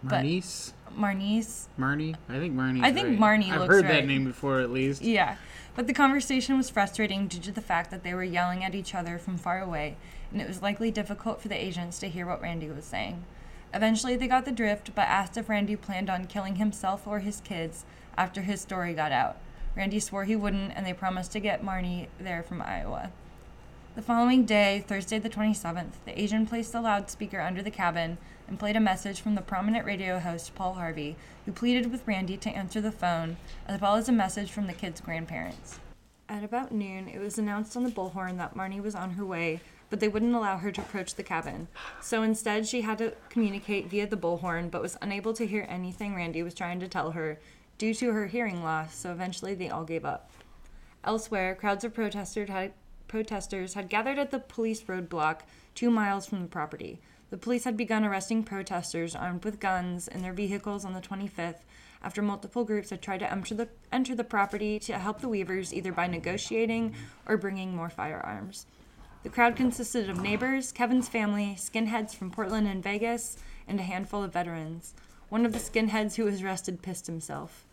but 0.03 0.25
Marnice? 0.25 0.73
Marnice. 0.99 1.69
Marnie? 1.79 2.17
I 2.29 2.39
think 2.39 2.55
Marnie. 2.55 2.83
I 2.83 2.93
think 2.93 3.19
Marnie 3.19 3.51
I've 3.51 3.69
heard 3.69 3.85
right. 3.85 3.93
that 3.93 4.07
name 4.07 4.25
before 4.25 4.61
at 4.61 4.71
least. 4.71 5.03
Yeah, 5.03 5.37
but 5.75 5.87
the 5.87 5.95
conversation 5.95 6.57
was 6.57 6.71
frustrating 6.71 7.29
due 7.29 7.41
to 7.41 7.53
the 7.53 7.61
fact 7.61 7.91
that 7.91 8.03
they 8.03 8.15
were 8.15 8.25
yelling 8.25 8.65
at 8.65 8.75
each 8.75 8.95
other 8.95 9.19
from 9.19 9.37
far 9.37 9.61
away, 9.61 9.97
and 10.31 10.41
it 10.41 10.49
was 10.49 10.63
likely 10.63 10.91
difficult 10.91 11.41
for 11.41 11.49
the 11.49 11.63
agents 11.63 11.99
to 12.01 12.09
hear 12.09 12.27
what 12.27 12.43
Randy 12.43 12.69
was 12.69 12.85
saying. 12.85 13.25
Eventually, 13.75 14.17
they 14.17 14.27
got 14.27 14.45
the 14.45 14.53
drift, 14.53 14.95
but 14.95 15.09
asked 15.09 15.37
if 15.37 15.49
Randy 15.49 15.77
planned 15.77 16.11
on 16.11 16.27
killing 16.27 16.57
himself 16.57 17.07
or 17.07 17.21
his 17.21 17.41
kids 17.41 17.85
after 18.17 18.43
his 18.43 18.61
story 18.61 18.93
got 18.93 19.13
out. 19.13 19.39
Randy 19.75 19.99
swore 20.01 20.25
he 20.25 20.37
wouldn't, 20.37 20.73
and 20.77 20.85
they 20.87 20.93
promised 20.93 21.33
to 21.33 21.41
get 21.41 21.65
Marnie 21.65 22.09
there 22.21 22.43
from 22.43 22.61
Iowa. 22.61 23.11
The 23.95 24.01
following 24.01 24.47
day, 24.47 24.83
Thursday 24.89 25.19
the 25.19 25.29
27th, 25.29 25.93
the 26.07 26.19
agent 26.19 26.49
placed 26.49 26.73
the 26.73 26.81
loudspeaker 26.81 27.43
under 27.43 27.63
the 27.63 27.71
cabin 27.71 28.17
and 28.49 28.59
played 28.59 28.75
a 28.75 28.81
message 28.81 29.21
from 29.21 29.35
the 29.35 29.43
prominent 29.43 29.85
radio 29.85 30.19
host 30.19 30.55
Paul 30.55 30.73
Harvey, 30.73 31.15
who 31.45 31.53
pleaded 31.53 31.93
with 31.93 32.09
Randy 32.09 32.39
to 32.39 32.49
answer 32.49 32.81
the 32.81 32.91
phone, 32.91 33.37
as 33.67 33.83
well 33.83 33.97
as 33.97 34.09
a 34.09 34.13
message 34.13 34.51
from 34.51 34.67
the 34.67 34.73
kids' 34.73 35.03
grandparents. 35.03 35.79
At 36.27 36.43
about 36.43 36.73
noon, 36.73 37.07
it 37.07 37.19
was 37.19 37.37
announced 37.37 37.77
on 37.77 37.85
the 37.85 37.91
bullhorn 37.91 38.39
that 38.39 38.55
Marnie 38.55 38.83
was 38.83 38.95
on 38.95 39.11
her 39.11 39.27
way, 39.27 39.61
but 39.91 40.01
they 40.01 40.09
wouldn't 40.09 40.35
allow 40.35 40.57
her 40.57 40.73
to 40.73 40.81
approach 40.81 41.15
the 41.15 41.23
cabin. 41.23 41.69
So 42.01 42.23
instead, 42.23 42.67
she 42.67 42.81
had 42.81 42.97
to 42.97 43.13
communicate 43.29 43.91
via 43.91 44.07
the 44.07 44.17
bullhorn, 44.17 44.71
but 44.71 44.81
was 44.81 44.97
unable 45.03 45.35
to 45.35 45.47
hear 45.47 45.67
anything 45.69 46.15
Randy 46.15 46.43
was 46.43 46.55
trying 46.55 46.81
to 46.81 46.89
tell 46.89 47.11
her 47.11 47.39
due 47.77 47.93
to 47.93 48.13
her 48.13 48.29
hearing 48.29 48.65
loss, 48.65 48.95
so 48.95 49.13
eventually 49.13 49.55
they 49.55 49.69
all 49.69 49.85
gave 49.85 50.07
up. 50.07 50.31
Elsewhere, 51.05 51.55
crowds 51.55 51.85
of 51.85 51.93
protesters 51.93 52.49
had, 52.49 52.73
protesters 53.13 53.75
had 53.75 53.91
gathered 53.91 54.19
at 54.19 54.31
the 54.31 54.39
police 54.39 54.85
roadblock 54.85 55.41
two 55.75 55.91
miles 55.91 56.25
from 56.25 56.41
the 56.41 56.49
property. 56.49 56.99
The 57.29 57.37
police 57.37 57.65
had 57.65 57.77
begun 57.77 58.07
arresting 58.07 58.43
protesters 58.43 59.15
armed 59.15 59.45
with 59.45 59.61
guns 59.61 60.09
in 60.09 60.23
their 60.23 60.33
vehicles 60.33 60.83
on 60.83 60.95
the 60.95 61.01
25th 61.03 61.61
after 62.03 62.23
multiple 62.23 62.65
groups 62.65 62.89
had 62.89 63.03
tried 63.03 63.19
to 63.19 63.31
enter 63.31 63.55
the, 63.55 63.69
enter 63.93 64.15
the 64.15 64.25
property 64.25 64.79
to 64.79 64.99
help 64.99 65.21
the 65.21 65.29
Weavers 65.29 65.75
either 65.75 65.93
by 65.93 66.07
negotiating 66.07 66.95
or 67.27 67.37
bringing 67.37 67.77
more 67.77 67.91
firearms. 67.91 68.65
The 69.25 69.29
crowd 69.29 69.57
consisted 69.57 70.09
of 70.09 70.23
neighbors, 70.23 70.73
Kevin's 70.73 71.11
family, 71.11 71.55
skinheads 71.59 72.15
from 72.15 72.31
Portland 72.31 72.67
and 72.67 72.83
Vegas, 72.83 73.37
and 73.69 73.79
a 73.79 73.83
handful 73.83 74.25
of 74.25 74.33
veterans. 74.33 74.95
One 75.29 75.45
of 75.45 75.53
the 75.53 75.59
skinheads 75.59 76.15
who 76.15 76.25
was 76.25 76.43
arrested 76.43 76.81
pissed 76.81 77.09
himself. 77.09 77.67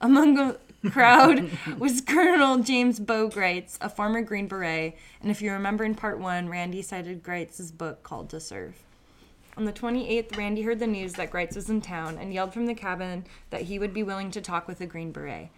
Among 0.00 0.56
crowd 0.90 1.50
was 1.78 2.00
Colonel 2.00 2.58
James 2.58 3.00
Bo 3.00 3.28
Gritz, 3.28 3.78
a 3.80 3.88
former 3.88 4.22
Green 4.22 4.46
Beret, 4.46 4.96
and 5.20 5.30
if 5.30 5.42
you 5.42 5.52
remember 5.52 5.84
in 5.84 5.94
part 5.94 6.18
one, 6.18 6.48
Randy 6.48 6.82
cited 6.82 7.22
Gritz's 7.22 7.72
book 7.72 8.02
called 8.02 8.30
To 8.30 8.40
Serve. 8.40 8.74
On 9.56 9.64
the 9.64 9.72
28th, 9.72 10.36
Randy 10.36 10.62
heard 10.62 10.80
the 10.80 10.86
news 10.86 11.12
that 11.14 11.30
Gritz 11.30 11.54
was 11.54 11.70
in 11.70 11.80
town 11.80 12.18
and 12.18 12.34
yelled 12.34 12.52
from 12.52 12.66
the 12.66 12.74
cabin 12.74 13.24
that 13.50 13.62
he 13.62 13.78
would 13.78 13.94
be 13.94 14.02
willing 14.02 14.30
to 14.32 14.40
talk 14.40 14.66
with 14.66 14.80
a 14.80 14.86
Green 14.86 15.12
Beret. 15.12 15.50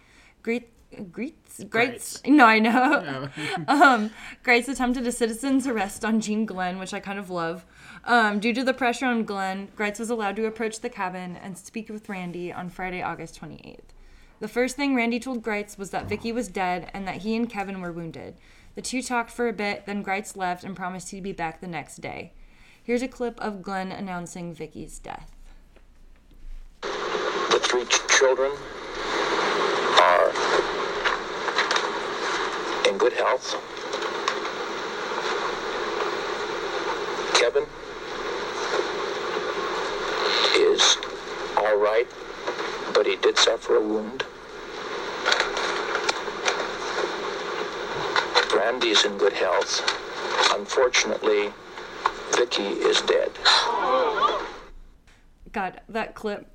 Gritz, 0.43 0.67
Gritz, 1.11 1.65
Gritz, 1.65 2.23
no, 2.27 2.45
I 2.45 2.59
know. 2.59 3.29
um, 3.69 4.11
Gritz 4.43 4.69
attempted 4.69 5.07
a 5.07 5.13
citizen's 5.13 5.67
arrest 5.67 6.05
on 6.05 6.21
Gene 6.21 6.45
Glenn, 6.45 6.79
which 6.79 6.93
I 6.95 7.01
kind 7.01 7.19
of 7.19 7.31
love. 7.31 7.65
Um, 8.05 8.39
due 8.39 8.53
to 8.53 8.63
the 8.63 8.75
pressure 8.75 9.07
on 9.07 9.25
Glenn, 9.25 9.69
Gritz 9.75 9.99
was 9.99 10.11
allowed 10.11 10.37
to 10.37 10.47
approach 10.47 10.81
the 10.81 10.91
cabin 10.91 11.37
and 11.37 11.57
speak 11.57 11.89
with 11.89 12.09
Randy 12.09 12.53
on 12.53 12.69
Friday, 12.69 13.03
August 13.03 13.41
28th. 13.41 13.96
The 14.39 14.49
first 14.49 14.77
thing 14.77 14.95
Randy 14.95 15.19
told 15.19 15.43
Gritz 15.43 15.79
was 15.79 15.91
that 15.91 16.09
Vicky 16.09 16.31
was 16.31 16.49
dead 16.49 16.91
and 16.93 17.09
that 17.09 17.23
he 17.23 17.35
and 17.35 17.49
Kevin 17.49 17.81
were 17.81 17.93
wounded. 17.93 18.37
The 18.75 18.83
two 18.83 19.01
talked 19.03 19.31
for 19.31 19.49
a 19.49 19.53
bit, 19.53 19.87
then 19.87 20.03
Gritz 20.03 20.37
left 20.37 20.63
and 20.63 20.77
promised 20.77 21.11
he'd 21.11 21.23
be 21.23 21.33
back 21.33 21.61
the 21.61 21.67
next 21.67 21.97
day. 22.03 22.33
Here's 22.83 23.01
a 23.03 23.09
clip 23.09 23.41
of 23.41 23.63
Glenn 23.63 23.91
announcing 23.91 24.53
Vicky's 24.53 24.99
death. 24.99 25.31
The 26.83 27.61
three 27.63 27.85
ch- 27.87 28.07
children 28.09 28.53
are 29.99 30.29
in 32.87 32.99
good 32.99 33.15
health. 33.15 33.57
Kevin 37.35 37.65
is 40.55 40.99
all 41.57 41.79
right, 41.79 42.07
but 43.07 43.15
he 43.15 43.21
did 43.21 43.39
suffer 43.39 43.77
a 43.77 43.81
wound. 43.81 44.25
Brandy's 48.51 49.05
in 49.05 49.17
good 49.17 49.33
health. 49.33 49.81
Unfortunately, 50.53 51.53
Vicky 52.35 52.63
is 52.63 53.01
dead. 53.03 53.31
God, 55.53 55.81
that 55.89 56.15
clip. 56.15 56.51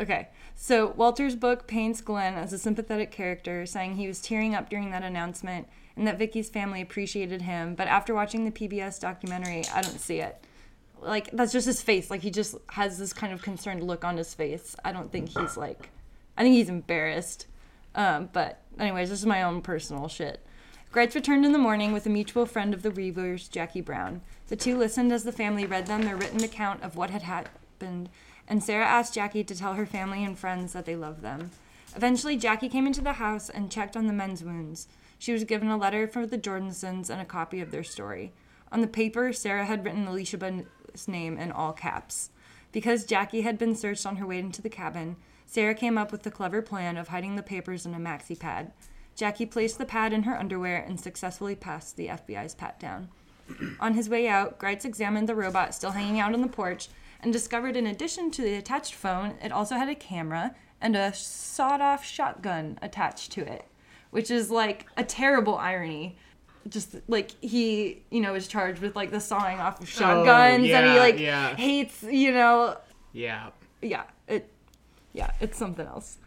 Okay. 0.00 0.28
So 0.56 0.88
Walter's 0.96 1.36
book 1.36 1.68
paints 1.68 2.00
Glenn 2.00 2.34
as 2.34 2.52
a 2.52 2.58
sympathetic 2.58 3.12
character, 3.12 3.64
saying 3.64 3.94
he 3.94 4.08
was 4.08 4.20
tearing 4.20 4.54
up 4.56 4.68
during 4.68 4.90
that 4.90 5.04
announcement 5.04 5.68
and 5.96 6.06
that 6.06 6.18
Vicky's 6.18 6.48
family 6.48 6.80
appreciated 6.80 7.42
him. 7.42 7.76
But 7.76 7.86
after 7.86 8.12
watching 8.12 8.44
the 8.44 8.50
PBS 8.50 9.00
documentary, 9.00 9.62
I 9.72 9.82
don't 9.82 10.00
see 10.00 10.18
it. 10.18 10.44
Like 11.02 11.30
that's 11.32 11.52
just 11.52 11.66
his 11.66 11.82
face. 11.82 12.10
Like 12.10 12.22
he 12.22 12.30
just 12.30 12.56
has 12.70 12.98
this 12.98 13.12
kind 13.12 13.32
of 13.32 13.42
concerned 13.42 13.82
look 13.82 14.04
on 14.04 14.16
his 14.16 14.34
face. 14.34 14.76
I 14.84 14.92
don't 14.92 15.10
think 15.10 15.36
he's 15.36 15.56
like. 15.56 15.90
I 16.36 16.42
think 16.42 16.54
he's 16.54 16.68
embarrassed. 16.68 17.46
Um, 17.94 18.30
but 18.32 18.62
anyways, 18.78 19.10
this 19.10 19.20
is 19.20 19.26
my 19.26 19.42
own 19.42 19.60
personal 19.60 20.08
shit. 20.08 20.44
Gritz 20.92 21.14
returned 21.14 21.46
in 21.46 21.52
the 21.52 21.58
morning 21.58 21.92
with 21.92 22.04
a 22.06 22.10
mutual 22.10 22.44
friend 22.46 22.74
of 22.74 22.82
the 22.82 22.90
Weavers, 22.90 23.48
Jackie 23.48 23.80
Brown. 23.80 24.20
The 24.48 24.56
two 24.56 24.76
listened 24.76 25.10
as 25.12 25.24
the 25.24 25.32
family 25.32 25.64
read 25.64 25.86
them 25.86 26.02
their 26.02 26.16
written 26.16 26.44
account 26.44 26.82
of 26.82 26.96
what 26.96 27.10
had 27.10 27.22
happened, 27.22 28.10
and 28.46 28.62
Sarah 28.62 28.84
asked 28.84 29.14
Jackie 29.14 29.44
to 29.44 29.54
tell 29.54 29.74
her 29.74 29.86
family 29.86 30.22
and 30.22 30.38
friends 30.38 30.74
that 30.74 30.84
they 30.84 30.94
loved 30.94 31.22
them. 31.22 31.50
Eventually, 31.96 32.36
Jackie 32.36 32.68
came 32.68 32.86
into 32.86 33.00
the 33.00 33.14
house 33.14 33.48
and 33.48 33.70
checked 33.70 33.96
on 33.96 34.06
the 34.06 34.12
men's 34.12 34.44
wounds. 34.44 34.86
She 35.18 35.32
was 35.32 35.44
given 35.44 35.68
a 35.68 35.78
letter 35.78 36.06
from 36.06 36.26
the 36.26 36.38
Jordansons 36.38 37.08
and 37.08 37.22
a 37.22 37.26
copy 37.26 37.60
of 37.60 37.70
their 37.70 37.84
story. 37.84 38.32
On 38.70 38.80
the 38.80 38.86
paper, 38.86 39.32
Sarah 39.32 39.64
had 39.64 39.84
written 39.84 40.06
Alicia 40.06 40.36
Name 41.08 41.38
in 41.38 41.52
all 41.52 41.72
caps. 41.72 42.30
Because 42.70 43.04
Jackie 43.04 43.42
had 43.42 43.58
been 43.58 43.74
searched 43.74 44.06
on 44.06 44.16
her 44.16 44.26
way 44.26 44.38
into 44.38 44.62
the 44.62 44.68
cabin, 44.68 45.16
Sarah 45.46 45.74
came 45.74 45.98
up 45.98 46.10
with 46.10 46.22
the 46.22 46.30
clever 46.30 46.62
plan 46.62 46.96
of 46.96 47.08
hiding 47.08 47.36
the 47.36 47.42
papers 47.42 47.84
in 47.84 47.94
a 47.94 47.98
maxi 47.98 48.38
pad. 48.38 48.72
Jackie 49.14 49.46
placed 49.46 49.78
the 49.78 49.84
pad 49.84 50.12
in 50.12 50.22
her 50.22 50.38
underwear 50.38 50.78
and 50.78 50.98
successfully 50.98 51.54
passed 51.54 51.96
the 51.96 52.08
FBI's 52.08 52.54
pat 52.54 52.80
down. 52.80 53.08
On 53.80 53.94
his 53.94 54.08
way 54.08 54.28
out, 54.28 54.58
Gritz 54.58 54.84
examined 54.84 55.28
the 55.28 55.34
robot 55.34 55.74
still 55.74 55.90
hanging 55.90 56.20
out 56.20 56.32
on 56.32 56.40
the 56.40 56.48
porch 56.48 56.88
and 57.22 57.32
discovered 57.32 57.76
in 57.76 57.86
addition 57.86 58.30
to 58.30 58.42
the 58.42 58.54
attached 58.54 58.94
phone, 58.94 59.34
it 59.42 59.52
also 59.52 59.76
had 59.76 59.88
a 59.88 59.94
camera 59.94 60.54
and 60.80 60.96
a 60.96 61.12
sawed 61.14 61.80
off 61.80 62.04
shotgun 62.04 62.78
attached 62.82 63.30
to 63.32 63.40
it, 63.42 63.66
which 64.10 64.30
is 64.30 64.50
like 64.50 64.86
a 64.96 65.04
terrible 65.04 65.56
irony. 65.56 66.16
Just 66.68 66.96
like 67.08 67.32
he, 67.40 68.02
you 68.10 68.20
know, 68.20 68.34
is 68.34 68.46
charged 68.46 68.80
with 68.80 68.94
like 68.94 69.10
the 69.10 69.20
sawing 69.20 69.58
off 69.58 69.80
of 69.80 69.84
oh, 69.84 69.86
shotguns 69.86 70.68
and 70.68 70.86
he 70.86 70.98
like 70.98 71.18
yeah. 71.18 71.56
hates, 71.56 72.02
you 72.02 72.32
know, 72.32 72.76
Yeah. 73.12 73.50
yeah, 73.80 74.04
it, 74.28 74.48
yeah, 75.12 75.32
it's 75.40 75.58
something 75.58 75.86
else. 75.86 76.18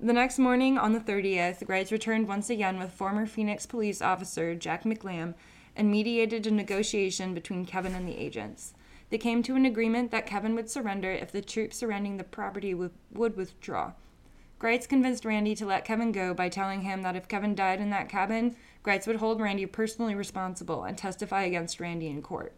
The 0.00 0.12
next 0.12 0.38
morning, 0.38 0.76
on 0.76 0.92
the 0.92 1.00
30th, 1.00 1.64
Gritz 1.64 1.90
returned 1.90 2.28
once 2.28 2.50
again 2.50 2.78
with 2.78 2.92
former 2.92 3.24
Phoenix 3.26 3.64
police 3.64 4.02
officer 4.02 4.54
Jack 4.54 4.84
McLamb 4.84 5.34
and 5.76 5.90
mediated 5.90 6.46
a 6.46 6.50
negotiation 6.50 7.32
between 7.32 7.64
Kevin 7.64 7.94
and 7.94 8.06
the 8.06 8.18
agents. 8.18 8.74
They 9.10 9.18
came 9.18 9.42
to 9.44 9.54
an 9.54 9.64
agreement 9.64 10.10
that 10.10 10.26
Kevin 10.26 10.54
would 10.56 10.68
surrender 10.68 11.10
if 11.10 11.32
the 11.32 11.40
troops 11.40 11.78
surrounding 11.78 12.16
the 12.16 12.24
property 12.24 12.74
would, 12.74 12.90
would 13.12 13.36
withdraw. 13.36 13.92
Gritz 14.58 14.86
convinced 14.86 15.24
Randy 15.24 15.54
to 15.54 15.66
let 15.66 15.84
Kevin 15.84 16.10
go 16.12 16.34
by 16.34 16.48
telling 16.48 16.82
him 16.82 17.02
that 17.02 17.16
if 17.16 17.28
Kevin 17.28 17.54
died 17.54 17.80
in 17.80 17.90
that 17.90 18.08
cabin, 18.08 18.56
Gritz 18.88 19.06
would 19.06 19.16
hold 19.16 19.38
Randy 19.38 19.66
personally 19.66 20.14
responsible 20.14 20.84
and 20.84 20.96
testify 20.96 21.42
against 21.42 21.78
Randy 21.78 22.06
in 22.06 22.22
court. 22.22 22.54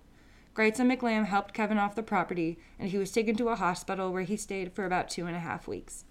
Gritz 0.55 0.79
and 0.79 0.89
McLamb 0.89 1.27
helped 1.27 1.53
Kevin 1.53 1.77
off 1.77 1.97
the 1.97 2.05
property, 2.05 2.57
and 2.79 2.89
he 2.89 2.99
was 2.99 3.11
taken 3.11 3.35
to 3.35 3.49
a 3.49 3.57
hospital 3.57 4.13
where 4.13 4.23
he 4.23 4.37
stayed 4.37 4.73
for 4.73 4.85
about 4.85 5.11
two 5.11 5.27
and 5.27 5.35
a 5.35 5.41
half 5.41 5.67
weeks. 5.67 6.05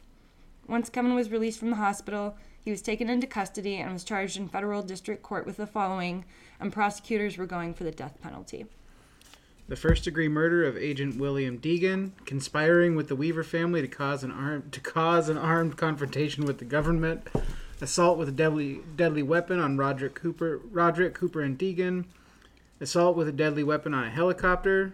Once 0.68 0.90
Kevin 0.90 1.16
was 1.16 1.32
released 1.32 1.58
from 1.58 1.70
the 1.70 1.78
hospital, 1.78 2.36
he 2.60 2.70
was 2.70 2.82
taken 2.82 3.10
into 3.10 3.28
custody 3.28 3.78
and 3.78 3.94
was 3.94 4.04
charged 4.04 4.36
in 4.36 4.50
federal 4.50 4.84
district 4.84 5.24
court 5.24 5.46
with 5.46 5.56
the 5.56 5.66
following, 5.66 6.26
and 6.60 6.74
prosecutors 6.74 7.38
were 7.38 7.46
going 7.46 7.74
for 7.74 7.86
the 7.86 7.92
death 7.92 8.18
penalty. 8.22 8.66
The 9.70 9.78
first 9.78 10.04
degree 10.04 10.28
murder 10.28 10.66
of 10.66 10.76
Agent 10.76 11.16
William 11.16 11.60
Degan, 11.60 12.12
conspiring 12.26 12.98
with 12.98 13.08
the 13.08 13.16
Weaver 13.16 13.46
family 13.46 13.82
to 13.82 13.88
cause 13.88 14.26
an 14.26 14.32
armed 14.32 14.74
to 14.74 14.82
cause 14.82 15.30
an 15.30 15.38
armed 15.38 15.78
confrontation 15.78 16.44
with 16.44 16.58
the 16.58 16.66
government, 16.66 17.26
assault 17.82 18.18
with 18.18 18.30
a 18.30 18.34
deadly 18.34 18.82
deadly 18.96 19.24
weapon 19.24 19.60
on 19.60 19.78
Roderick 19.78 20.16
Cooper, 20.16 20.62
Roderick 20.72 21.14
Cooper 21.14 21.42
and 21.42 21.58
Degan, 21.58 22.06
assault 22.80 23.16
with 23.16 23.28
a 23.28 23.34
deadly 23.34 23.64
weapon 23.64 23.94
on 23.94 24.06
a 24.06 24.10
helicopter, 24.10 24.94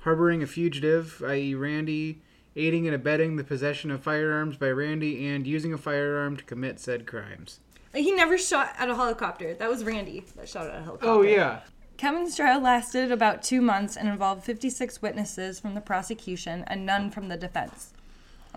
harboring 0.00 0.42
a 0.42 0.46
fugitive, 0.46 1.22
i.e., 1.26 1.54
Randy, 1.54 2.22
aiding 2.56 2.86
and 2.86 2.94
abetting 2.94 3.36
the 3.36 3.44
possession 3.44 3.90
of 3.90 4.02
firearms 4.02 4.56
by 4.56 4.70
Randy, 4.70 5.26
and 5.26 5.46
using 5.46 5.72
a 5.72 5.78
firearm 5.78 6.36
to 6.36 6.44
commit 6.44 6.80
said 6.80 7.06
crimes. 7.06 7.60
He 7.94 8.12
never 8.12 8.36
shot 8.36 8.74
at 8.78 8.90
a 8.90 8.94
helicopter. 8.94 9.54
That 9.54 9.68
was 9.70 9.84
Randy 9.84 10.24
that 10.36 10.48
shot 10.48 10.66
at 10.66 10.74
a 10.74 10.82
helicopter. 10.82 11.08
Oh 11.08 11.22
yeah, 11.22 11.60
Kevin's 11.98 12.36
trial 12.36 12.60
lasted 12.60 13.10
about 13.10 13.42
two 13.42 13.60
months 13.60 13.96
and 13.96 14.08
involved 14.08 14.44
56 14.44 15.02
witnesses 15.02 15.58
from 15.58 15.74
the 15.74 15.80
prosecution 15.80 16.62
and 16.68 16.86
none 16.86 17.10
from 17.10 17.28
the 17.28 17.36
defense. 17.36 17.92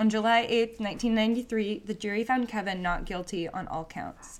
On 0.01 0.09
July 0.09 0.47
8, 0.49 0.79
1993, 0.79 1.83
the 1.85 1.93
jury 1.93 2.23
found 2.23 2.49
Kevin 2.49 2.81
not 2.81 3.05
guilty 3.05 3.47
on 3.47 3.67
all 3.67 3.85
counts. 3.85 4.39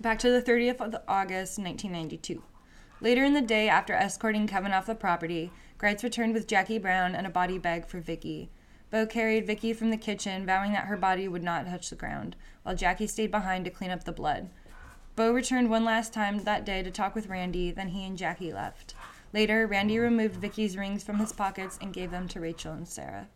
Back 0.00 0.20
to 0.20 0.30
the 0.30 0.40
30th 0.40 0.80
of 0.80 0.94
August, 1.08 1.58
1992. 1.58 2.44
Later 3.00 3.24
in 3.24 3.34
the 3.34 3.40
day, 3.40 3.68
after 3.68 3.92
escorting 3.92 4.46
Kevin 4.46 4.70
off 4.70 4.86
the 4.86 4.94
property, 4.94 5.50
Gritz 5.78 6.04
returned 6.04 6.32
with 6.32 6.46
Jackie 6.46 6.78
Brown 6.78 7.16
and 7.16 7.26
a 7.26 7.30
body 7.30 7.58
bag 7.58 7.88
for 7.88 7.98
Vicky. 7.98 8.48
Bo 8.92 9.04
carried 9.04 9.48
Vicky 9.48 9.72
from 9.72 9.90
the 9.90 9.96
kitchen, 9.96 10.46
vowing 10.46 10.70
that 10.74 10.86
her 10.86 10.96
body 10.96 11.26
would 11.26 11.42
not 11.42 11.66
touch 11.66 11.90
the 11.90 11.96
ground, 11.96 12.36
while 12.62 12.76
Jackie 12.76 13.08
stayed 13.08 13.32
behind 13.32 13.64
to 13.64 13.70
clean 13.72 13.90
up 13.90 14.04
the 14.04 14.12
blood. 14.12 14.48
Bo 15.16 15.32
returned 15.32 15.70
one 15.70 15.84
last 15.84 16.12
time 16.12 16.44
that 16.44 16.64
day 16.64 16.84
to 16.84 16.92
talk 16.92 17.16
with 17.16 17.26
Randy, 17.26 17.72
then 17.72 17.88
he 17.88 18.04
and 18.04 18.16
Jackie 18.16 18.52
left. 18.52 18.94
Later, 19.32 19.66
Randy 19.66 19.98
removed 19.98 20.36
Vicky's 20.36 20.76
rings 20.76 21.02
from 21.02 21.18
his 21.18 21.32
pockets 21.32 21.80
and 21.82 21.92
gave 21.92 22.12
them 22.12 22.28
to 22.28 22.38
Rachel 22.38 22.74
and 22.74 22.86
Sarah. 22.86 23.26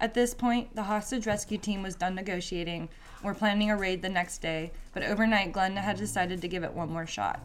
At 0.00 0.14
this 0.14 0.32
point, 0.32 0.74
the 0.74 0.84
hostage 0.84 1.26
rescue 1.26 1.58
team 1.58 1.82
was 1.82 1.94
done 1.94 2.14
negotiating 2.14 2.88
were 3.22 3.34
planning 3.34 3.70
a 3.70 3.76
raid 3.76 4.00
the 4.00 4.08
next 4.08 4.38
day, 4.38 4.72
but 4.94 5.02
overnight 5.02 5.52
Glenn 5.52 5.76
had 5.76 5.98
decided 5.98 6.40
to 6.40 6.48
give 6.48 6.64
it 6.64 6.72
one 6.72 6.90
more 6.90 7.06
shot. 7.06 7.40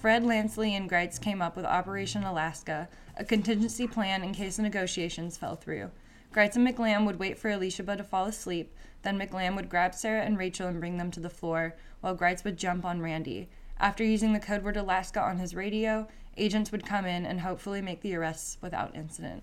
Fred 0.00 0.22
Lanceley 0.22 0.72
and 0.72 0.86
Gritz 0.86 1.18
came 1.18 1.40
up 1.40 1.56
with 1.56 1.64
Operation 1.64 2.24
Alaska, 2.24 2.90
a 3.16 3.24
contingency 3.24 3.86
plan 3.86 4.22
in 4.22 4.34
case 4.34 4.56
the 4.56 4.62
negotiations 4.62 5.38
fell 5.38 5.56
through. 5.56 5.90
Gritz 6.30 6.56
and 6.56 6.68
McLamb 6.68 7.06
would 7.06 7.18
wait 7.18 7.38
for 7.38 7.48
Alicia 7.48 7.84
to 7.84 8.04
fall 8.04 8.26
asleep, 8.26 8.74
then 9.02 9.18
McLamb 9.18 9.56
would 9.56 9.70
grab 9.70 9.94
Sarah 9.94 10.24
and 10.24 10.36
Rachel 10.36 10.68
and 10.68 10.80
bring 10.80 10.98
them 10.98 11.10
to 11.12 11.20
the 11.20 11.30
floor, 11.30 11.74
while 12.02 12.14
Gritz 12.14 12.44
would 12.44 12.58
jump 12.58 12.84
on 12.84 13.00
Randy. 13.00 13.48
After 13.78 14.04
using 14.04 14.34
the 14.34 14.40
code 14.40 14.62
word 14.62 14.76
Alaska 14.76 15.22
on 15.22 15.38
his 15.38 15.54
radio, 15.54 16.06
agents 16.36 16.70
would 16.70 16.84
come 16.84 17.06
in 17.06 17.24
and 17.24 17.40
hopefully 17.40 17.80
make 17.80 18.02
the 18.02 18.14
arrests 18.14 18.58
without 18.60 18.94
incident. 18.94 19.42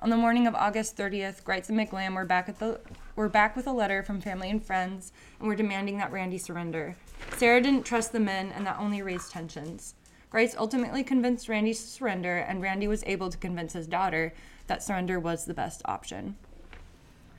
On 0.00 0.10
the 0.10 0.16
morning 0.16 0.46
of 0.46 0.54
August 0.54 0.96
30th, 0.96 1.42
Gritz 1.42 1.68
and 1.68 1.76
McLamb 1.76 2.14
were 2.14 2.24
back 2.24 2.48
at 2.48 2.60
the 2.60 2.78
were 3.16 3.28
back 3.28 3.56
with 3.56 3.66
a 3.66 3.72
letter 3.72 4.00
from 4.04 4.20
family 4.20 4.48
and 4.48 4.64
friends 4.64 5.10
and 5.40 5.48
were 5.48 5.56
demanding 5.56 5.98
that 5.98 6.12
Randy 6.12 6.38
surrender. 6.38 6.94
Sarah 7.36 7.60
didn't 7.60 7.82
trust 7.82 8.12
the 8.12 8.20
men, 8.20 8.52
and 8.52 8.64
that 8.64 8.78
only 8.78 9.02
raised 9.02 9.32
tensions. 9.32 9.96
Gritz 10.30 10.54
ultimately 10.56 11.02
convinced 11.02 11.48
Randy 11.48 11.74
to 11.74 11.80
surrender, 11.80 12.36
and 12.36 12.62
Randy 12.62 12.86
was 12.86 13.02
able 13.06 13.28
to 13.28 13.38
convince 13.38 13.72
his 13.72 13.88
daughter 13.88 14.32
that 14.68 14.84
surrender 14.84 15.18
was 15.18 15.46
the 15.46 15.54
best 15.54 15.82
option. 15.86 16.36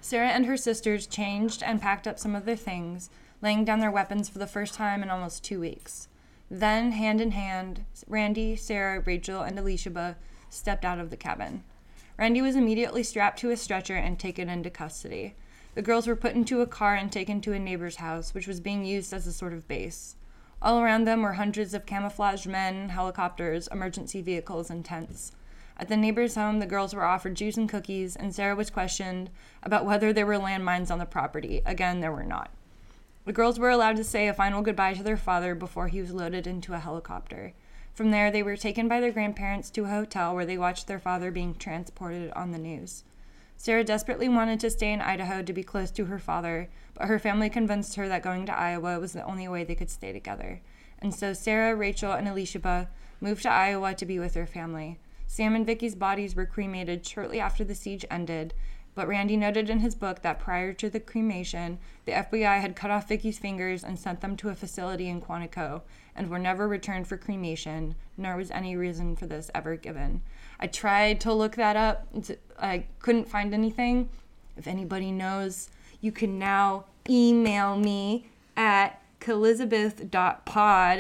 Sarah 0.01 0.27
and 0.27 0.45
her 0.45 0.57
sisters 0.57 1.07
changed 1.07 1.63
and 1.63 1.81
packed 1.81 2.07
up 2.07 2.19
some 2.19 2.35
of 2.35 2.43
their 2.43 2.57
things, 2.57 3.09
laying 3.41 3.63
down 3.63 3.79
their 3.79 3.89
weapons 3.89 4.27
for 4.27 4.39
the 4.39 4.45
first 4.45 4.73
time 4.73 5.01
in 5.01 5.09
almost 5.09 5.45
two 5.45 5.61
weeks. 5.61 6.09
Then, 6.51 6.91
hand 6.91 7.21
in 7.21 7.31
hand, 7.31 7.85
Randy, 8.05 8.57
Sarah, 8.57 8.99
Rachel, 8.99 9.43
and 9.43 9.57
Alicia 9.57 10.17
stepped 10.49 10.83
out 10.83 10.99
of 10.99 11.09
the 11.09 11.15
cabin. 11.15 11.63
Randy 12.19 12.41
was 12.41 12.58
immediately 12.58 13.01
strapped 13.03 13.39
to 13.39 13.49
a 13.49 13.55
stretcher 13.55 13.95
and 13.95 14.19
taken 14.19 14.49
into 14.49 14.69
custody. 14.69 15.36
The 15.73 15.82
girls 15.82 16.05
were 16.05 16.17
put 16.17 16.36
into 16.36 16.60
a 16.60 16.67
car 16.67 16.93
and 16.93 17.10
taken 17.10 17.39
to 17.39 17.53
a 17.53 17.60
neighbor's 17.60 17.95
house, 17.95 18.34
which 18.34 18.45
was 18.45 18.60
being 18.60 18.84
used 18.84 19.13
as 19.13 19.25
a 19.25 19.32
sort 19.32 19.53
of 19.53 19.69
base. 19.69 20.17
All 20.62 20.82
around 20.82 21.05
them 21.05 21.21
were 21.21 21.34
hundreds 21.34 21.73
of 21.73 21.86
camouflaged 21.86 22.45
men, 22.45 22.89
helicopters, 22.89 23.69
emergency 23.71 24.21
vehicles, 24.21 24.69
and 24.69 24.84
tents. 24.84 25.32
At 25.77 25.88
the 25.88 25.95
neighbor's 25.95 26.36
home, 26.36 26.60
the 26.60 26.65
girls 26.65 26.93
were 26.93 27.05
offered 27.05 27.36
juice 27.36 27.55
and 27.55 27.69
cookies, 27.69 28.17
and 28.17 28.36
Sarah 28.36 28.58
was 28.58 28.69
questioned 28.69 29.29
about 29.63 29.86
whether 29.86 30.12
there 30.12 30.25
were 30.25 30.39
landmines 30.39 30.91
on 30.91 30.99
the 30.99 31.05
property. 31.05 31.62
Again, 31.65 32.01
there 32.01 32.12
were 32.12 32.25
not. 32.25 32.51
The 33.23 33.32
girls 33.32 33.58
were 33.58 33.69
allowed 33.69 33.95
to 33.95 34.03
say 34.03 34.27
a 34.27 34.34
final 34.34 34.62
goodbye 34.62 34.95
to 34.95 35.03
their 35.03 35.15
father 35.15 35.55
before 35.55 35.88
he 35.88 36.01
was 36.01 36.12
loaded 36.12 36.47
into 36.47 36.73
a 36.73 36.79
helicopter. 36.79 37.53
From 37.99 38.12
there, 38.12 38.31
they 38.31 38.43
were 38.43 38.55
taken 38.55 38.88
by 38.88 39.01
their 39.01 39.12
grandparents 39.12 39.69
to 39.71 39.83
a 39.83 39.89
hotel 39.89 40.33
where 40.33 40.45
they 40.45 40.57
watched 40.57 40.88
their 40.88 40.99
father 40.99 41.31
being 41.31 41.53
transported 41.53 42.31
on 42.31 42.51
the 42.51 42.57
news. 42.57 43.03
Sarah 43.57 43.83
desperately 43.83 44.29
wanted 44.29 44.62
to 44.62 44.69
stay 44.69 44.93
in 44.93 45.01
Idaho 45.01 45.43
to 45.43 45.51
be 45.51 45.63
close 45.63 45.91
to 45.91 46.05
her 46.05 46.17
father, 46.17 46.69
but 46.93 47.09
her 47.09 47.19
family 47.19 47.49
convinced 47.49 47.97
her 47.97 48.07
that 48.07 48.23
going 48.23 48.45
to 48.45 48.57
Iowa 48.57 49.01
was 49.01 49.12
the 49.12 49.25
only 49.25 49.49
way 49.49 49.65
they 49.65 49.75
could 49.75 49.89
stay 49.89 50.13
together. 50.13 50.62
And 50.99 51.13
so 51.13 51.33
Sarah, 51.33 51.75
Rachel, 51.75 52.13
and 52.13 52.25
Alicia 52.25 52.88
moved 53.19 53.41
to 53.41 53.51
Iowa 53.51 53.93
to 53.95 54.05
be 54.05 54.17
with 54.17 54.33
their 54.33 54.47
family. 54.47 54.97
Sam 55.27 55.53
and 55.53 55.65
Vicky's 55.65 55.95
bodies 55.95 56.38
were 56.38 56.45
cremated 56.45 57.05
shortly 57.05 57.41
after 57.41 57.65
the 57.65 57.75
siege 57.75 58.05
ended, 58.09 58.53
but 58.95 59.09
Randy 59.09 59.35
noted 59.35 59.69
in 59.69 59.79
his 59.79 59.93
book 59.93 60.21
that 60.21 60.39
prior 60.39 60.71
to 60.71 60.89
the 60.89 61.01
cremation, 61.01 61.79
the 62.05 62.13
FBI 62.13 62.62
had 62.62 62.77
cut 62.77 62.91
off 62.91 63.09
Vicky's 63.09 63.39
fingers 63.39 63.83
and 63.83 63.99
sent 63.99 64.21
them 64.21 64.38
to 64.38 64.49
a 64.49 64.55
facility 64.55 65.09
in 65.09 65.19
Quantico 65.21 65.81
and 66.19 66.29
were 66.29 66.38
never 66.38 66.67
returned 66.67 67.08
for 67.08 67.15
cremation, 67.15 67.95
nor 68.17 68.36
was 68.36 68.51
any 68.51 68.75
reason 68.75 69.15
for 69.15 69.25
this 69.25 69.49
ever 69.55 69.77
given. 69.77 70.21
I 70.60 70.67
tried 70.67 71.21
to 71.21 71.34
look 71.34 71.55
that 71.55 71.77
up, 71.77 72.08
I 72.60 72.84
couldn't 72.99 73.29
find 73.29 73.53
anything. 73.53 74.10
If 74.58 74.67
anybody 74.67 75.13
knows, 75.13 75.69
you 76.01 76.12
can 76.12 76.38
now 76.38 76.84
email 77.10 77.77
me 77.77 78.27
at 78.58 79.01
kelizabeth.pod 79.21 80.12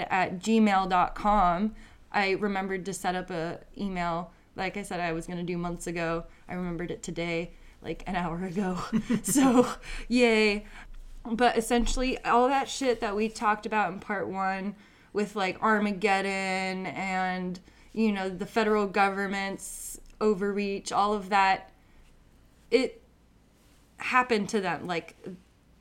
at 0.09 0.39
gmail.com. 0.39 1.75
I 2.13 2.29
remembered 2.31 2.85
to 2.85 2.93
set 2.93 3.15
up 3.15 3.29
a 3.29 3.59
email 3.77 4.31
like 4.55 4.77
I 4.77 4.83
said 4.83 5.01
I 5.01 5.11
was 5.11 5.27
to 5.27 5.43
do 5.43 5.57
months 5.57 5.85
ago. 5.85 6.23
I 6.47 6.53
remembered 6.53 6.91
it 6.91 7.03
today 7.03 7.51
like 7.81 8.03
an 8.07 8.15
hour 8.15 8.43
ago. 8.45 8.77
so, 9.23 9.67
yay. 10.07 10.65
But 11.29 11.57
essentially, 11.57 12.23
all 12.23 12.47
that 12.47 12.69
shit 12.69 13.01
that 13.01 13.17
we 13.17 13.27
talked 13.27 13.65
about 13.65 13.91
in 13.91 13.99
part 13.99 14.29
one 14.29 14.75
with 15.13 15.35
like 15.35 15.61
Armageddon 15.61 16.85
and, 16.87 17.59
you 17.93 18.11
know, 18.11 18.29
the 18.29 18.45
federal 18.45 18.87
government's 18.87 19.99
overreach, 20.21 20.91
all 20.91 21.13
of 21.13 21.29
that, 21.29 21.71
it 22.71 23.01
happened 23.97 24.49
to 24.49 24.61
them. 24.61 24.87
Like, 24.87 25.15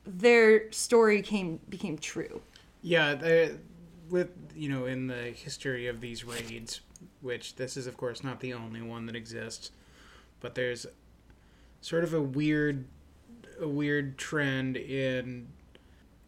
their 0.05 0.71
story 0.71 1.21
came 1.21 1.59
became 1.69 1.97
true. 1.97 2.41
Yeah, 2.81 3.15
they, 3.15 3.55
with 4.09 4.29
you 4.55 4.69
know 4.69 4.85
in 4.85 5.07
the 5.07 5.31
history 5.31 5.87
of 5.87 6.01
these 6.01 6.23
raids, 6.23 6.81
which 7.21 7.55
this 7.55 7.77
is 7.77 7.87
of 7.87 7.97
course 7.97 8.23
not 8.23 8.39
the 8.39 8.53
only 8.53 8.81
one 8.81 9.05
that 9.05 9.15
exists, 9.15 9.71
but 10.39 10.55
there's 10.55 10.85
sort 11.81 12.03
of 12.03 12.13
a 12.13 12.21
weird 12.21 12.85
a 13.61 13.67
weird 13.67 14.17
trend 14.17 14.77
in 14.77 15.47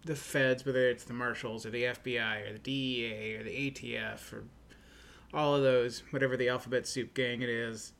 the 0.05 0.15
feds, 0.15 0.65
whether 0.65 0.89
it's 0.89 1.03
the 1.03 1.13
marshals 1.13 1.65
or 1.65 1.69
the 1.69 1.83
FBI 1.83 2.49
or 2.49 2.53
the 2.53 2.59
DEA 2.59 3.35
or 3.35 3.43
the 3.43 3.71
ATF 3.71 4.33
or 4.33 4.43
all 5.33 5.55
of 5.55 5.63
those, 5.63 6.03
whatever 6.11 6.35
the 6.35 6.49
alphabet 6.49 6.87
soup 6.87 7.13
gang 7.13 7.41
it 7.41 7.49
is, 7.49 7.93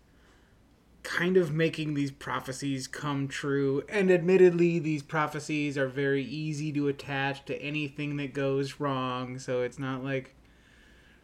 kind 1.04 1.38
of 1.38 1.54
making 1.54 1.94
these 1.94 2.12
prophecies 2.12 2.88
come 2.88 3.28
true. 3.28 3.84
And 3.90 4.12
admittedly, 4.12 4.80
these 4.80 5.04
prophecies 5.04 5.78
are 5.78 5.88
very 5.88 6.24
easy 6.24 6.72
to 6.74 6.88
attach 6.88 7.46
to 7.46 7.62
anything 7.62 8.18
that 8.18 8.34
goes 8.34 8.80
wrong, 8.80 9.40
so 9.40 9.62
it's 9.62 9.80
not 9.80 10.04
like 10.04 10.36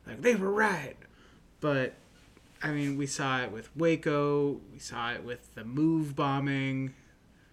like 0.06 0.22
they 0.22 0.36
were 0.36 0.52
right. 0.52 0.96
But 1.60 1.94
I 2.64 2.72
mean, 2.72 2.98
we 2.98 3.06
saw 3.06 3.42
it 3.42 3.52
with 3.52 3.76
Waco. 3.76 4.62
We 4.72 4.80
saw 4.80 5.12
it 5.12 5.24
with 5.24 5.54
the 5.56 5.64
move 5.64 6.16
bombing. 6.16 6.94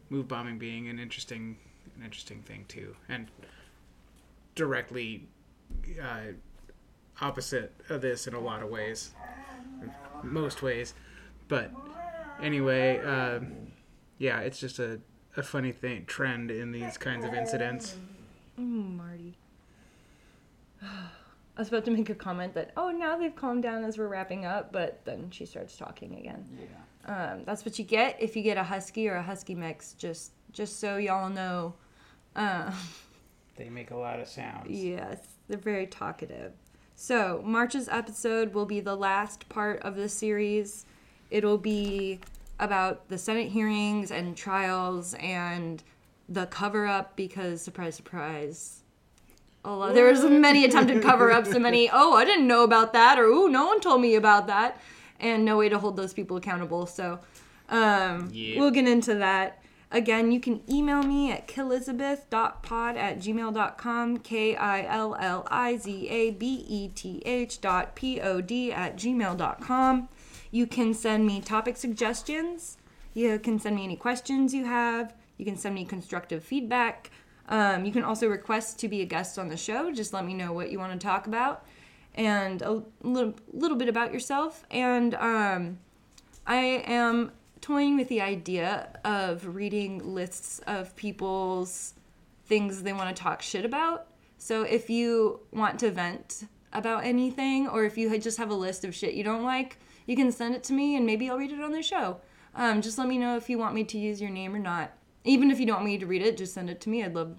Move 0.09 0.29
bombing 0.29 0.59
being 0.59 0.89
an 0.89 0.99
interesting, 0.99 1.57
an 1.97 2.05
interesting 2.05 2.43
thing 2.43 2.65
too, 2.69 2.97
and 3.09 3.29
directly 4.55 5.27
uh, 6.03 6.33
opposite 7.21 7.73
of 7.89 8.01
this 8.01 8.27
in 8.27 8.35
a 8.35 8.41
lot 8.41 8.63
of 8.63 8.69
ways, 8.69 9.13
most 10.23 10.63
ways. 10.63 10.95
But 11.49 11.71
anyway, 12.43 13.01
uh, 13.05 13.41
yeah, 14.19 14.41
it's 14.41 14.59
just 14.59 14.79
a, 14.79 15.01
a 15.37 15.43
funny 15.43 15.73
thing 15.73 16.05
trend 16.07 16.51
in 16.51 16.73
these 16.73 16.97
kinds 16.97 17.25
of 17.25 17.35
incidents. 17.35 17.97
Mm, 18.59 18.97
Marty. 18.97 19.37
I 21.57 21.61
was 21.61 21.69
about 21.69 21.85
to 21.85 21.93
make 21.93 22.11
a 22.11 22.17
comment 22.17 22.55
that, 22.55 22.73
oh, 22.77 22.91
now 22.91 23.17
they've 23.17 23.35
calmed 23.35 23.63
down 23.63 23.85
as 23.85 23.97
we're 23.97 24.09
wrapping 24.09 24.45
up, 24.45 24.73
but 24.73 25.05
then 25.05 25.31
she 25.31 25.47
starts 25.47 25.77
talking 25.77 26.17
again. 26.17 26.45
Yeah. 26.59 26.67
Um, 27.07 27.45
that's 27.45 27.65
what 27.65 27.79
you 27.79 27.85
get 27.85 28.17
if 28.21 28.35
you 28.35 28.43
get 28.43 28.57
a 28.57 28.65
husky 28.65 29.09
or 29.09 29.15
a 29.15 29.23
husky 29.23 29.55
mix. 29.55 29.93
Just, 29.93 30.33
just 30.51 30.81
so 30.81 30.97
y'all 30.97 31.31
know. 31.31 31.75
Um, 32.37 32.73
They 33.57 33.69
make 33.69 33.91
a 33.91 33.97
lot 33.97 34.21
of 34.21 34.29
sounds. 34.29 34.69
Yes, 34.71 35.19
they're 35.49 35.59
very 35.59 35.87
talkative. 35.87 36.53
So, 36.97 37.43
March's 37.45 37.89
episode 37.89 38.55
will 38.55 38.67
be 38.67 38.81
the 38.81 38.97
last 38.97 39.49
part 39.49 39.81
of 39.83 39.97
the 39.97 40.09
series. 40.09 40.87
It'll 41.31 41.59
be 41.59 42.21
about 42.61 43.09
the 43.09 43.19
Senate 43.19 43.51
hearings 43.51 44.11
and 44.11 44.37
trials 44.37 45.15
and 45.15 45.83
the 46.29 46.47
cover 46.47 46.87
up 46.87 47.17
because, 47.17 47.61
surprise, 47.63 47.95
surprise, 47.97 48.81
a 49.65 49.71
lot, 49.71 49.95
there 49.95 50.07
was 50.07 50.25
many 50.25 50.65
attempted 50.65 51.03
cover 51.03 51.33
ups 51.33 51.51
and 51.51 51.63
many, 51.63 51.91
oh, 51.93 52.15
I 52.15 52.25
didn't 52.25 52.47
know 52.47 52.63
about 52.65 52.93
that, 52.93 53.19
or 53.19 53.25
oh, 53.27 53.47
no 53.47 53.67
one 53.67 53.81
told 53.81 54.01
me 54.01 54.15
about 54.15 54.47
that, 54.47 54.81
and 55.19 55.45
no 55.45 55.57
way 55.59 55.69
to 55.69 55.79
hold 55.79 55.97
those 55.97 56.13
people 56.13 56.37
accountable. 56.37 56.87
So, 56.87 57.19
um, 57.71 58.29
Yeah. 58.33 58.61
we'll 58.61 58.71
get 58.71 58.87
into 58.87 59.15
that. 59.17 59.63
Again, 59.91 60.33
you 60.33 60.41
can 60.41 60.61
email 60.69 61.03
me 61.03 61.31
at 61.31 61.47
killizabeth.pod 61.47 62.97
at 62.97 63.19
gmail.com, 63.19 64.19
K 64.19 64.57
I 64.57 64.83
L 64.87 65.17
L 65.21 65.47
I 65.51 65.77
Z 65.77 66.09
A 66.09 66.31
B 66.33 66.65
E 66.69 66.89
T 66.89 67.23
H 67.25 67.61
dot 67.61 67.95
P 67.95 68.21
O 68.21 68.41
D 68.41 68.73
at 68.73 68.97
gmail.com. 68.97 70.09
You 70.51 70.67
can 70.67 70.95
send 70.95 71.27
me 71.27 71.41
topic 71.41 71.77
suggestions. 71.77 72.79
You 73.13 73.39
can 73.39 73.59
send 73.59 73.77
me 73.77 73.85
any 73.85 73.97
questions 73.97 74.53
you 74.53 74.65
have. 74.65 75.15
You 75.37 75.45
can 75.45 75.57
send 75.57 75.75
me 75.75 75.85
constructive 75.85 76.43
feedback. 76.43 77.11
Um, 77.49 77.85
you 77.85 77.93
can 77.93 78.05
also 78.05 78.29
request 78.29 78.79
to 78.81 78.89
be 78.89 79.03
a 79.03 79.05
guest 79.05 79.39
on 79.39 79.49
the 79.49 79.57
show. 79.57 79.93
Just 79.93 80.13
let 80.13 80.25
me 80.25 80.35
know 80.35 80.53
what 80.53 80.71
you 80.71 80.79
want 80.79 80.99
to 80.99 81.07
talk 81.07 81.27
about 81.27 81.65
and 82.15 82.63
a 82.63 82.83
little, 83.03 83.35
little 83.53 83.77
bit 83.77 83.89
about 83.89 84.13
yourself. 84.13 84.65
And 84.71 85.15
um, 85.17 85.79
I 86.47 86.83
am 86.87 87.33
toying 87.65 87.97
with 87.97 88.09
the 88.09 88.21
idea 88.21 88.91
of 89.07 89.57
reading 89.57 90.15
lists 90.15 90.61
of 90.67 90.95
people's 90.97 91.95
things 92.45 92.83
they 92.83 92.93
want 92.93 93.09
to 93.17 93.23
talk 93.23 93.41
shit 93.41 93.65
about. 93.65 94.09
So 94.37 94.65
if 94.65 94.91
you 94.91 95.41
want 95.51 95.79
to 95.81 95.91
vent 95.91 96.45
about 96.75 97.07
anything, 97.07 97.67
or 97.67 97.85
if 97.85 97.97
you 97.97 98.19
just 98.19 98.37
have 98.37 98.51
a 98.51 98.55
list 98.55 98.85
of 98.85 98.95
shit 98.95 99.15
you 99.15 99.25
don't 99.25 99.45
like, 99.45 99.79
you 100.05 100.15
can 100.15 100.31
send 100.31 100.55
it 100.55 100.63
to 100.65 100.75
me 100.75 100.95
and 100.95 101.07
maybe 101.07 101.31
I'll 101.31 101.39
read 101.39 101.53
it 101.53 101.63
on 101.63 101.73
the 101.73 101.83
show. 101.83 102.21
Um, 102.55 102.83
just 102.83 102.99
let 102.99 103.09
me 103.09 103.17
know 103.17 103.39
if 103.39 103.49
you 103.49 103.57
want 103.57 103.75
me 103.75 103.83
to 103.85 103.97
use 103.97 104.21
your 104.21 104.29
name 104.29 104.55
or 104.55 104.59
not. 104.59 104.93
Even 105.25 105.51
if 105.51 105.59
you 105.59 105.65
don't 105.65 105.77
want 105.77 105.87
me 105.87 105.97
to 105.97 106.05
read 106.05 106.21
it, 106.21 106.37
just 106.37 106.53
send 106.53 106.69
it 106.69 106.83
to 106.83 106.91
me. 106.91 107.03
I'd 107.03 107.15
love, 107.15 107.39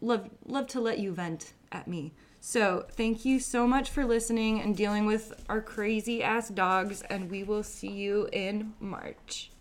love, 0.00 0.30
love 0.46 0.66
to 0.68 0.80
let 0.80 0.98
you 0.98 1.12
vent 1.12 1.52
at 1.70 1.86
me. 1.86 2.14
So 2.44 2.86
thank 2.90 3.24
you 3.24 3.38
so 3.38 3.68
much 3.68 3.88
for 3.88 4.04
listening 4.04 4.60
and 4.60 4.76
dealing 4.76 5.06
with 5.06 5.44
our 5.48 5.60
crazy 5.60 6.24
ass 6.24 6.48
dogs, 6.48 7.02
and 7.02 7.30
we 7.30 7.44
will 7.44 7.62
see 7.62 7.92
you 7.92 8.28
in 8.32 8.74
March. 8.80 9.51